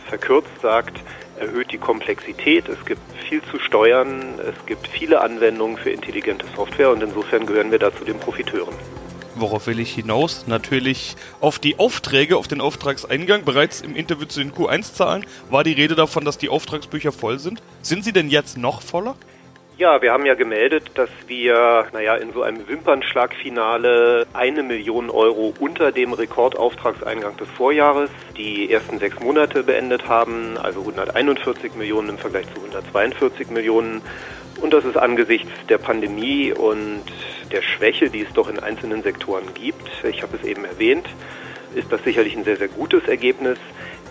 verkürzt 0.07 0.61
sagt, 0.61 0.99
erhöht 1.39 1.71
die 1.71 1.77
Komplexität, 1.77 2.69
es 2.69 2.83
gibt 2.85 3.01
viel 3.27 3.41
zu 3.51 3.59
steuern, 3.59 4.39
es 4.39 4.65
gibt 4.65 4.87
viele 4.87 5.21
Anwendungen 5.21 5.77
für 5.77 5.89
intelligente 5.89 6.45
Software 6.55 6.91
und 6.91 7.01
insofern 7.03 7.45
gehören 7.45 7.71
wir 7.71 7.79
da 7.79 7.95
zu 7.95 8.03
den 8.03 8.19
Profiteuren. 8.19 8.75
Worauf 9.37 9.67
will 9.67 9.79
ich 9.79 9.93
hinaus? 9.93 10.47
Natürlich 10.47 11.17
auf 11.41 11.59
die 11.59 11.77
Aufträge, 11.77 12.37
auf 12.37 12.47
den 12.47 12.61
Auftragseingang. 12.61 13.43
Bereits 13.43 13.81
im 13.81 13.93
Interview 13.93 14.25
zu 14.25 14.39
den 14.39 14.53
Q1-Zahlen 14.53 15.25
war 15.49 15.65
die 15.65 15.73
Rede 15.73 15.95
davon, 15.95 16.23
dass 16.23 16.37
die 16.37 16.47
Auftragsbücher 16.47 17.11
voll 17.11 17.37
sind. 17.39 17.61
Sind 17.81 18.05
sie 18.05 18.13
denn 18.13 18.29
jetzt 18.29 18.57
noch 18.57 18.81
voller? 18.81 19.15
Ja, 19.77 20.01
wir 20.01 20.13
haben 20.13 20.25
ja 20.25 20.36
gemeldet, 20.36 20.91
dass 20.96 21.10
wir, 21.27 21.88
naja, 21.91 22.15
in 22.15 22.32
so 22.32 22.44
einem 22.44 22.65
Wimpernschlagfinale 22.65 24.25
eine 24.32 24.63
Million 24.63 25.10
Euro 25.10 25.53
unter 25.60 25.91
dem 25.91 26.13
Rekordauftragseingang 26.13 27.36
des 27.36 27.50
Vorjahres 27.50 28.10
die 28.38 28.72
ersten 28.72 29.00
sechs 29.00 29.20
Monate 29.20 29.63
beendet 29.63 30.08
haben, 30.08 30.58
also 30.58 30.79
141 30.79 31.75
Millionen 31.75 32.08
im 32.08 32.17
Vergleich 32.17 32.46
zu 32.53 32.62
142 32.62 33.50
Millionen. 33.50 34.01
Und 34.62 34.72
das 34.74 34.86
ist 34.86 34.96
angesichts 34.96 35.51
der 35.67 35.77
Pandemie 35.77 36.53
und 36.53 37.03
der 37.51 37.62
Schwäche, 37.62 38.10
die 38.10 38.22
es 38.22 38.32
doch 38.32 38.48
in 38.48 38.60
einzelnen 38.60 39.03
Sektoren 39.03 39.53
gibt, 39.55 39.91
ich 40.10 40.24
habe 40.24 40.38
es 40.38 40.48
eben 40.48 40.63
erwähnt, 40.63 41.05
ist 41.75 41.91
das 41.91 42.01
sicherlich 42.05 42.38
ein 42.38 42.46
sehr, 42.46 42.55
sehr 42.55 42.70
gutes 42.70 43.05
Ergebnis. 43.10 43.60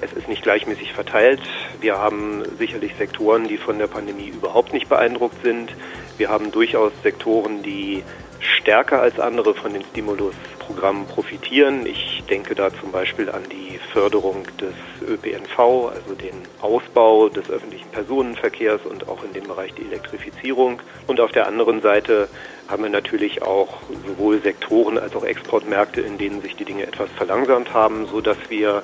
Es 0.01 0.13
ist 0.13 0.29
nicht 0.29 0.43
gleichmäßig 0.43 0.93
verteilt. 0.93 1.41
Wir 1.81 1.99
haben 1.99 2.43
sicherlich 2.59 2.95
Sektoren, 2.97 3.49
die 3.49 3.57
von 3.57 3.79
der 3.79 3.87
Pandemie 3.87 4.29
überhaupt 4.29 4.73
nicht 4.73 4.89
beeindruckt 4.89 5.43
sind. 5.43 5.73
Wir 6.19 6.29
haben 6.29 6.51
durchaus 6.53 6.93
Sektoren, 7.03 7.63
die 7.63 8.03
stärker 8.41 9.01
als 9.01 9.19
andere 9.19 9.55
von 9.55 9.73
den 9.73 9.83
Stimulusprogrammen 9.83 11.07
profitieren. 11.07 11.87
Ich 11.87 12.23
denke 12.29 12.55
da 12.55 12.71
zum 12.81 12.93
Beispiel 12.93 13.31
an 13.31 13.43
die 13.51 13.79
Förderung 13.93 14.45
des 14.61 14.75
ÖPNV, 15.09 15.59
also 15.59 16.15
den 16.15 16.43
Ausbau 16.61 17.29
des 17.29 17.49
öffentlichen 17.51 17.89
Personenverkehrs 17.91 18.83
und 18.85 19.09
auch 19.09 19.23
in 19.25 19.33
dem 19.33 19.45
Bereich 19.45 19.73
die 19.75 19.83
Elektrifizierung. 19.83 20.81
Und 21.07 21.21
auf 21.21 21.31
der 21.33 21.47
anderen 21.47 21.81
Seite 21.81 22.29
haben 22.69 22.83
wir 22.83 22.91
natürlich 22.91 23.43
auch 23.43 23.79
sowohl 24.07 24.41
Sektoren 24.41 24.99
als 24.99 25.15
auch 25.15 25.25
Exportmärkte, 25.25 26.01
in 26.01 26.19
denen 26.19 26.43
sich 26.43 26.57
die 26.57 26.65
Dinge 26.65 26.87
etwas 26.87 27.11
verlangsamt 27.17 27.73
haben, 27.73 28.07
sodass 28.07 28.39
wir 28.49 28.83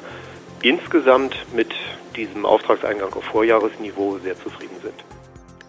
insgesamt 0.63 1.35
mit 1.55 1.69
diesem 2.17 2.45
Auftragseingang 2.45 3.13
auf 3.13 3.25
Vorjahresniveau 3.25 4.19
sehr 4.23 4.39
zufrieden 4.43 4.77
sind. 4.83 4.95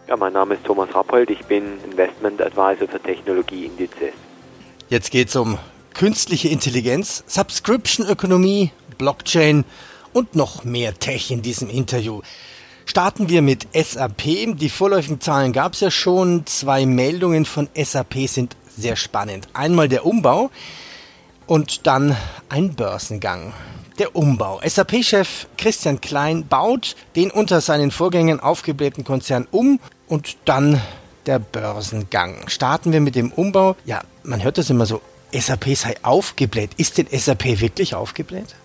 Ja, 0.07 0.17
mein 0.17 0.33
Name 0.33 0.55
ist 0.55 0.65
Thomas 0.65 0.93
Rappold, 0.93 1.29
ich 1.29 1.43
bin 1.45 1.79
Investment 1.89 2.41
Advisor 2.41 2.88
für 2.88 3.00
Technologieindizes. 3.00 4.13
Jetzt 4.89 5.12
geht 5.12 5.29
es 5.29 5.36
um 5.36 5.57
künstliche 5.93 6.50
Intelligenz, 6.50 7.24
Subscription-Ökonomie, 7.27 8.71
Blockchain 8.98 9.63
und 10.13 10.36
noch 10.36 10.63
mehr 10.63 10.93
Tech 10.95 11.31
in 11.31 11.41
diesem 11.41 11.69
Interview. 11.69 12.21
Starten 12.86 13.29
wir 13.29 13.41
mit 13.41 13.67
SAP. 13.74 14.57
Die 14.57 14.69
vorläufigen 14.69 15.21
Zahlen 15.21 15.53
gab 15.53 15.74
es 15.74 15.79
ja 15.79 15.91
schon. 15.91 16.45
Zwei 16.45 16.86
Meldungen 16.86 17.45
von 17.45 17.69
SAP 17.74 18.27
sind 18.27 18.57
sehr 18.67 18.95
spannend. 18.95 19.48
Einmal 19.53 19.88
der 19.88 20.05
Umbau 20.05 20.51
und 21.48 21.88
dann 21.88 22.17
ein 22.50 22.75
Börsengang. 22.75 23.53
Der 24.00 24.15
Umbau. 24.15 24.60
SAP-Chef 24.63 25.48
Christian 25.57 26.00
Klein 26.01 26.48
baut 26.48 26.95
den 27.15 27.29
unter 27.29 27.62
seinen 27.62 27.91
Vorgängern 27.91 28.39
aufgeblähten 28.39 29.03
Konzern 29.03 29.48
um 29.51 29.79
und 30.07 30.38
dann 30.45 30.81
der 31.25 31.39
Börsengang. 31.39 32.48
Starten 32.48 32.93
wir 32.93 33.01
mit 33.01 33.15
dem 33.15 33.31
Umbau. 33.31 33.75
Ja, 33.86 34.01
man 34.24 34.43
hört 34.43 34.57
das 34.57 34.69
immer 34.69 34.86
so, 34.86 35.01
SAP 35.33 35.75
sei 35.75 35.95
aufgebläht. 36.03 36.71
Ist 36.77 36.98
denn 36.98 37.07
SAP 37.07 37.62
wirklich 37.62 37.95
aufgebläht? 37.95 38.55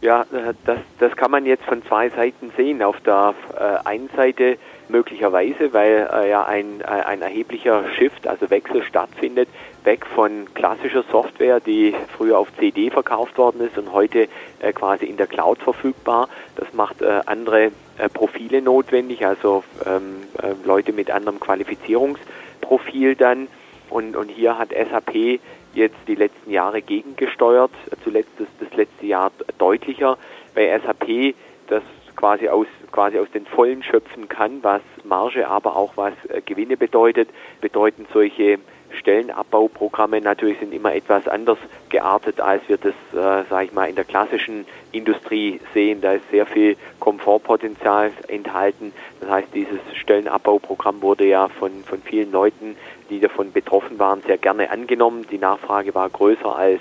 Ja, 0.00 0.22
äh, 0.32 0.54
das, 0.66 0.78
das 0.98 1.14
kann 1.16 1.30
man 1.30 1.46
jetzt 1.46 1.64
von 1.64 1.82
zwei 1.86 2.08
Seiten 2.10 2.52
sehen. 2.56 2.82
Auf 2.82 3.00
der 3.00 3.34
äh, 3.54 3.86
einen 3.88 4.08
Seite 4.16 4.58
möglicherweise, 4.88 5.72
weil 5.72 6.08
äh, 6.12 6.30
ja 6.30 6.44
ein, 6.44 6.80
äh, 6.80 6.84
ein 6.84 7.22
erheblicher 7.22 7.84
Shift, 7.96 8.26
also 8.26 8.50
Wechsel 8.50 8.82
stattfindet, 8.84 9.48
weg 9.84 10.06
von 10.06 10.46
klassischer 10.54 11.04
Software, 11.10 11.60
die 11.60 11.94
früher 12.16 12.38
auf 12.38 12.48
CD 12.58 12.90
verkauft 12.90 13.38
worden 13.38 13.60
ist 13.62 13.76
und 13.78 13.92
heute 13.92 14.28
äh, 14.60 14.72
quasi 14.72 15.06
in 15.06 15.16
der 15.16 15.26
Cloud 15.26 15.58
verfügbar. 15.58 16.28
Das 16.56 16.72
macht 16.72 17.02
äh, 17.02 17.20
andere 17.26 17.72
äh, 17.98 18.08
Profile 18.08 18.62
notwendig, 18.62 19.26
also 19.26 19.64
ähm, 19.86 20.22
äh, 20.40 20.54
Leute 20.64 20.92
mit 20.92 21.10
anderem 21.10 21.40
Qualifizierungsprofil 21.40 23.16
dann. 23.16 23.48
Und, 23.90 24.16
und 24.16 24.30
hier 24.30 24.58
hat 24.58 24.70
SAP 24.70 25.40
jetzt 25.74 25.96
die 26.06 26.14
letzten 26.14 26.50
Jahre 26.50 26.82
gegengesteuert, 26.82 27.72
zuletzt 28.04 28.30
das, 28.38 28.48
das 28.60 28.76
letzte 28.76 29.06
Jahr 29.06 29.32
deutlicher, 29.58 30.16
weil 30.54 30.80
SAP 30.80 31.34
das 31.68 31.82
quasi 32.16 32.48
aus, 32.48 32.66
quasi 32.90 33.18
aus 33.18 33.30
den 33.30 33.46
Vollen 33.46 33.82
schöpfen 33.82 34.28
kann, 34.28 34.62
was 34.62 34.82
Marge, 35.04 35.48
aber 35.48 35.76
auch 35.76 35.96
was 35.96 36.12
äh, 36.28 36.40
Gewinne 36.40 36.76
bedeutet, 36.76 37.28
bedeuten 37.60 38.06
solche 38.12 38.58
Stellenabbauprogramme 38.98 40.20
natürlich 40.20 40.58
sind 40.58 40.72
immer 40.72 40.94
etwas 40.94 41.26
anders 41.28 41.58
geartet, 41.88 42.40
als 42.40 42.62
wir 42.68 42.76
das, 42.76 42.94
äh, 43.12 43.48
sage 43.48 43.66
ich 43.66 43.72
mal, 43.72 43.88
in 43.88 43.96
der 43.96 44.04
klassischen 44.04 44.66
Industrie 44.92 45.60
sehen. 45.74 46.00
Da 46.00 46.12
ist 46.12 46.30
sehr 46.30 46.46
viel 46.46 46.76
Komfortpotenzial 47.00 48.12
enthalten. 48.28 48.92
Das 49.20 49.30
heißt, 49.30 49.48
dieses 49.54 49.80
Stellenabbauprogramm 49.94 51.02
wurde 51.02 51.26
ja 51.26 51.48
von, 51.48 51.84
von 51.84 52.02
vielen 52.02 52.32
Leuten, 52.32 52.76
die 53.10 53.20
davon 53.20 53.52
betroffen 53.52 53.98
waren, 53.98 54.22
sehr 54.22 54.38
gerne 54.38 54.70
angenommen. 54.70 55.26
Die 55.30 55.38
Nachfrage 55.38 55.94
war 55.94 56.08
größer 56.08 56.54
als, 56.54 56.80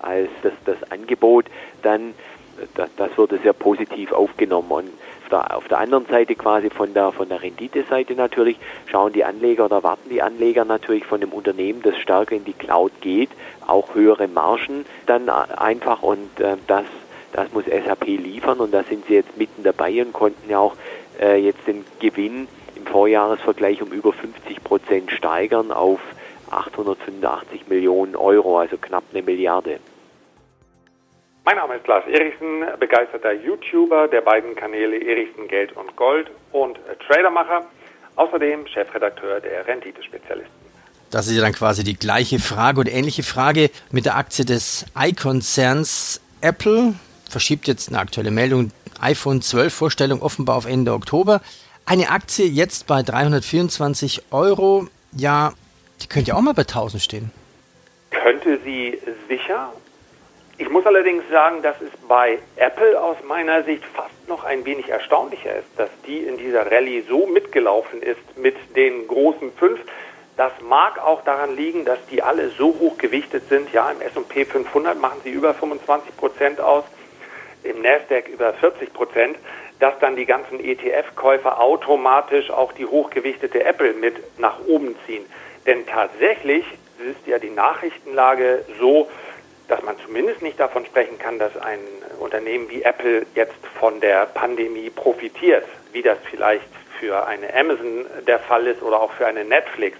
als 0.00 0.28
das, 0.42 0.52
das 0.64 0.90
Angebot. 0.90 1.46
Dann 1.82 2.14
das, 2.96 3.18
wurde 3.18 3.38
sehr 3.38 3.52
positiv 3.52 4.12
aufgenommen. 4.12 4.70
Und 4.70 4.90
auf 5.24 5.28
der, 5.30 5.56
auf 5.56 5.68
der 5.68 5.78
anderen 5.78 6.06
Seite 6.06 6.34
quasi 6.34 6.70
von 6.70 6.94
der, 6.94 7.12
von 7.12 7.28
der 7.28 7.42
Rendite-Seite 7.42 8.14
natürlich 8.14 8.58
schauen 8.86 9.12
die 9.12 9.24
Anleger 9.24 9.64
oder 9.64 9.82
warten 9.82 10.08
die 10.08 10.22
Anleger 10.22 10.64
natürlich 10.64 11.04
von 11.04 11.20
dem 11.20 11.32
Unternehmen, 11.32 11.82
das 11.82 11.96
stärker 11.98 12.36
in 12.36 12.44
die 12.44 12.52
Cloud 12.52 12.92
geht, 13.00 13.30
auch 13.66 13.94
höhere 13.94 14.28
Margen 14.28 14.84
dann 15.06 15.28
einfach 15.28 16.02
und 16.02 16.40
äh, 16.40 16.56
das, 16.66 16.84
das 17.32 17.52
muss 17.52 17.64
SAP 17.64 18.06
liefern 18.06 18.58
und 18.58 18.72
da 18.72 18.82
sind 18.84 19.06
sie 19.06 19.14
jetzt 19.14 19.36
mitten 19.36 19.62
dabei 19.62 20.02
und 20.02 20.12
konnten 20.12 20.48
ja 20.48 20.58
auch 20.58 20.76
äh, 21.20 21.36
jetzt 21.36 21.66
den 21.66 21.84
Gewinn 21.98 22.46
im 22.76 22.86
Vorjahresvergleich 22.86 23.82
um 23.82 23.90
über 23.90 24.12
50 24.12 24.62
Prozent 24.62 25.10
steigern 25.10 25.72
auf 25.72 26.00
885 26.50 27.66
Millionen 27.68 28.14
Euro, 28.14 28.58
also 28.58 28.76
knapp 28.76 29.04
eine 29.12 29.22
Milliarde. 29.22 29.80
Mein 31.46 31.58
Name 31.58 31.76
ist 31.76 31.86
Lars 31.86 32.04
Erichsen, 32.08 32.64
begeisterter 32.80 33.32
YouTuber 33.32 34.08
der 34.08 34.20
beiden 34.20 34.56
Kanäle 34.56 35.00
Erichsen 35.00 35.46
Geld 35.46 35.70
und 35.76 35.94
Gold 35.94 36.28
und 36.50 36.76
Tradermacher, 37.06 37.64
außerdem 38.16 38.66
Chefredakteur 38.66 39.38
der 39.38 39.64
Renditespezialisten. 39.64 40.52
Das 41.12 41.28
ist 41.28 41.36
ja 41.36 41.42
dann 41.42 41.52
quasi 41.52 41.84
die 41.84 41.94
gleiche 41.94 42.40
Frage 42.40 42.80
oder 42.80 42.90
ähnliche 42.90 43.22
Frage 43.22 43.70
mit 43.92 44.06
der 44.06 44.16
Aktie 44.16 44.44
des 44.44 44.86
i-Konzerns 44.98 46.20
Apple. 46.40 46.94
Verschiebt 47.30 47.68
jetzt 47.68 47.90
eine 47.90 48.00
aktuelle 48.00 48.32
Meldung, 48.32 48.72
iPhone 49.00 49.40
12 49.40 49.72
Vorstellung 49.72 50.22
offenbar 50.22 50.56
auf 50.56 50.66
Ende 50.66 50.94
Oktober. 50.94 51.40
Eine 51.84 52.10
Aktie 52.10 52.46
jetzt 52.46 52.88
bei 52.88 53.04
324 53.04 54.32
Euro. 54.32 54.88
Ja, 55.12 55.52
die 56.02 56.08
könnte 56.08 56.30
ja 56.30 56.34
auch 56.34 56.40
mal 56.40 56.54
bei 56.54 56.62
1000 56.62 57.00
stehen. 57.00 57.30
Könnte 58.10 58.58
sie 58.64 58.98
sicher 59.28 59.72
ich 60.58 60.70
muss 60.70 60.86
allerdings 60.86 61.22
sagen, 61.30 61.60
dass 61.62 61.80
es 61.82 61.90
bei 62.08 62.38
Apple 62.56 63.00
aus 63.00 63.16
meiner 63.26 63.62
Sicht 63.64 63.84
fast 63.84 64.28
noch 64.28 64.44
ein 64.44 64.64
wenig 64.64 64.88
erstaunlicher 64.88 65.54
ist, 65.56 65.68
dass 65.76 65.90
die 66.06 66.18
in 66.18 66.38
dieser 66.38 66.70
Rallye 66.70 67.02
so 67.02 67.26
mitgelaufen 67.26 68.00
ist 68.00 68.38
mit 68.38 68.56
den 68.74 69.06
großen 69.06 69.52
fünf. 69.52 69.80
Das 70.36 70.52
mag 70.62 70.98
auch 70.98 71.22
daran 71.24 71.56
liegen, 71.56 71.84
dass 71.84 71.98
die 72.10 72.22
alle 72.22 72.48
so 72.48 72.74
hoch 72.78 72.96
gewichtet 72.96 73.48
sind. 73.48 73.72
Ja, 73.72 73.90
im 73.90 74.00
S&P 74.00 74.46
500 74.46 74.98
machen 74.98 75.20
sie 75.24 75.30
über 75.30 75.52
25 75.52 76.16
Prozent 76.16 76.60
aus, 76.60 76.84
im 77.62 77.82
Nasdaq 77.82 78.28
über 78.28 78.54
40 78.54 78.92
Prozent, 78.94 79.36
dass 79.78 79.98
dann 79.98 80.16
die 80.16 80.26
ganzen 80.26 80.60
ETF-Käufer 80.60 81.60
automatisch 81.60 82.50
auch 82.50 82.72
die 82.72 82.86
hochgewichtete 82.86 83.62
Apple 83.62 83.92
mit 83.92 84.38
nach 84.38 84.58
oben 84.66 84.96
ziehen. 85.06 85.26
Denn 85.66 85.86
tatsächlich 85.86 86.64
ist 86.98 87.26
ja 87.26 87.38
die 87.38 87.50
Nachrichtenlage 87.50 88.64
so, 88.78 89.08
dass 89.68 89.82
man 89.82 89.96
zumindest 89.98 90.42
nicht 90.42 90.60
davon 90.60 90.86
sprechen 90.86 91.18
kann, 91.18 91.38
dass 91.38 91.56
ein 91.56 91.80
Unternehmen 92.20 92.70
wie 92.70 92.82
Apple 92.82 93.26
jetzt 93.34 93.66
von 93.78 94.00
der 94.00 94.26
Pandemie 94.26 94.90
profitiert, 94.90 95.64
wie 95.92 96.02
das 96.02 96.18
vielleicht 96.30 96.68
für 96.98 97.26
eine 97.26 97.52
Amazon 97.54 98.06
der 98.26 98.38
Fall 98.38 98.66
ist 98.66 98.82
oder 98.82 99.00
auch 99.00 99.12
für 99.12 99.26
eine 99.26 99.44
Netflix. 99.44 99.98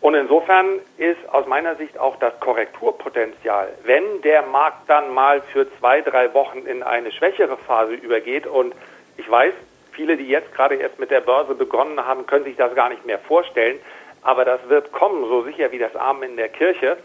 Und 0.00 0.14
insofern 0.14 0.80
ist 0.98 1.28
aus 1.32 1.46
meiner 1.46 1.74
Sicht 1.76 1.98
auch 1.98 2.16
das 2.18 2.38
Korrekturpotenzial, 2.40 3.68
wenn 3.84 4.20
der 4.22 4.42
Markt 4.42 4.88
dann 4.88 5.12
mal 5.12 5.40
für 5.52 5.66
zwei, 5.78 6.02
drei 6.02 6.32
Wochen 6.34 6.58
in 6.58 6.82
eine 6.82 7.10
schwächere 7.12 7.56
Phase 7.56 7.94
übergeht 7.94 8.46
und 8.46 8.74
ich 9.16 9.28
weiß, 9.28 9.54
viele, 9.92 10.16
die 10.16 10.28
jetzt 10.28 10.54
gerade 10.54 10.76
erst 10.76 10.98
mit 10.98 11.10
der 11.10 11.22
Börse 11.22 11.54
begonnen 11.54 12.06
haben, 12.06 12.26
können 12.26 12.44
sich 12.44 12.56
das 12.56 12.74
gar 12.74 12.90
nicht 12.90 13.06
mehr 13.06 13.18
vorstellen, 13.18 13.80
aber 14.22 14.44
das 14.44 14.60
wird 14.68 14.92
kommen, 14.92 15.24
so 15.24 15.42
sicher 15.42 15.72
wie 15.72 15.78
das 15.78 15.96
Arm 15.96 16.22
in 16.22 16.36
der 16.36 16.50
Kirche. 16.50 16.98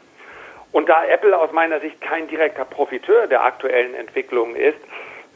Und 0.71 0.87
da 0.87 1.03
Apple 1.05 1.37
aus 1.37 1.51
meiner 1.51 1.79
Sicht 1.79 1.99
kein 2.01 2.27
direkter 2.27 2.65
Profiteur 2.65 3.27
der 3.27 3.43
aktuellen 3.43 3.93
Entwicklungen 3.93 4.55
ist, 4.55 4.79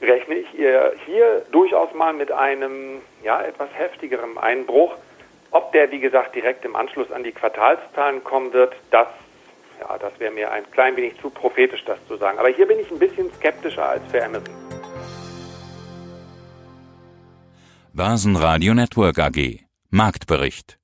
rechne 0.02 0.36
ich 0.36 0.54
ihr 0.58 0.94
hier 1.06 1.46
durchaus 1.52 1.94
mal 1.94 2.14
mit 2.14 2.32
einem 2.32 3.02
ja, 3.24 3.42
etwas 3.42 3.70
heftigeren 3.74 4.38
Einbruch. 4.38 4.96
Ob 5.52 5.72
der, 5.72 5.92
wie 5.92 6.00
gesagt, 6.00 6.36
direkt 6.36 6.66
im 6.66 6.76
Anschluss 6.76 7.12
an 7.12 7.24
die 7.24 7.32
Quartalszahlen 7.32 8.24
kommen 8.24 8.54
wird, 8.54 8.76
das, 8.92 9.08
ja, 9.80 9.98
das 9.98 10.18
wäre 10.20 10.32
mir 10.32 10.52
ein 10.52 10.70
klein 10.72 10.96
wenig 10.96 11.20
zu 11.22 11.30
prophetisch, 11.30 11.84
das 11.86 11.98
zu 12.08 12.18
sagen. 12.18 12.40
Aber 12.40 12.50
hier 12.50 12.68
bin 12.68 12.80
ich 12.80 12.90
ein 12.92 13.00
bisschen 13.00 13.32
skeptischer 13.34 13.88
als 13.88 14.04
für 14.12 14.24
Amazon. 14.24 14.54
Börsenradio 17.94 18.74
Network 18.74 19.20
AG 19.20 19.66
Marktbericht 19.90 20.78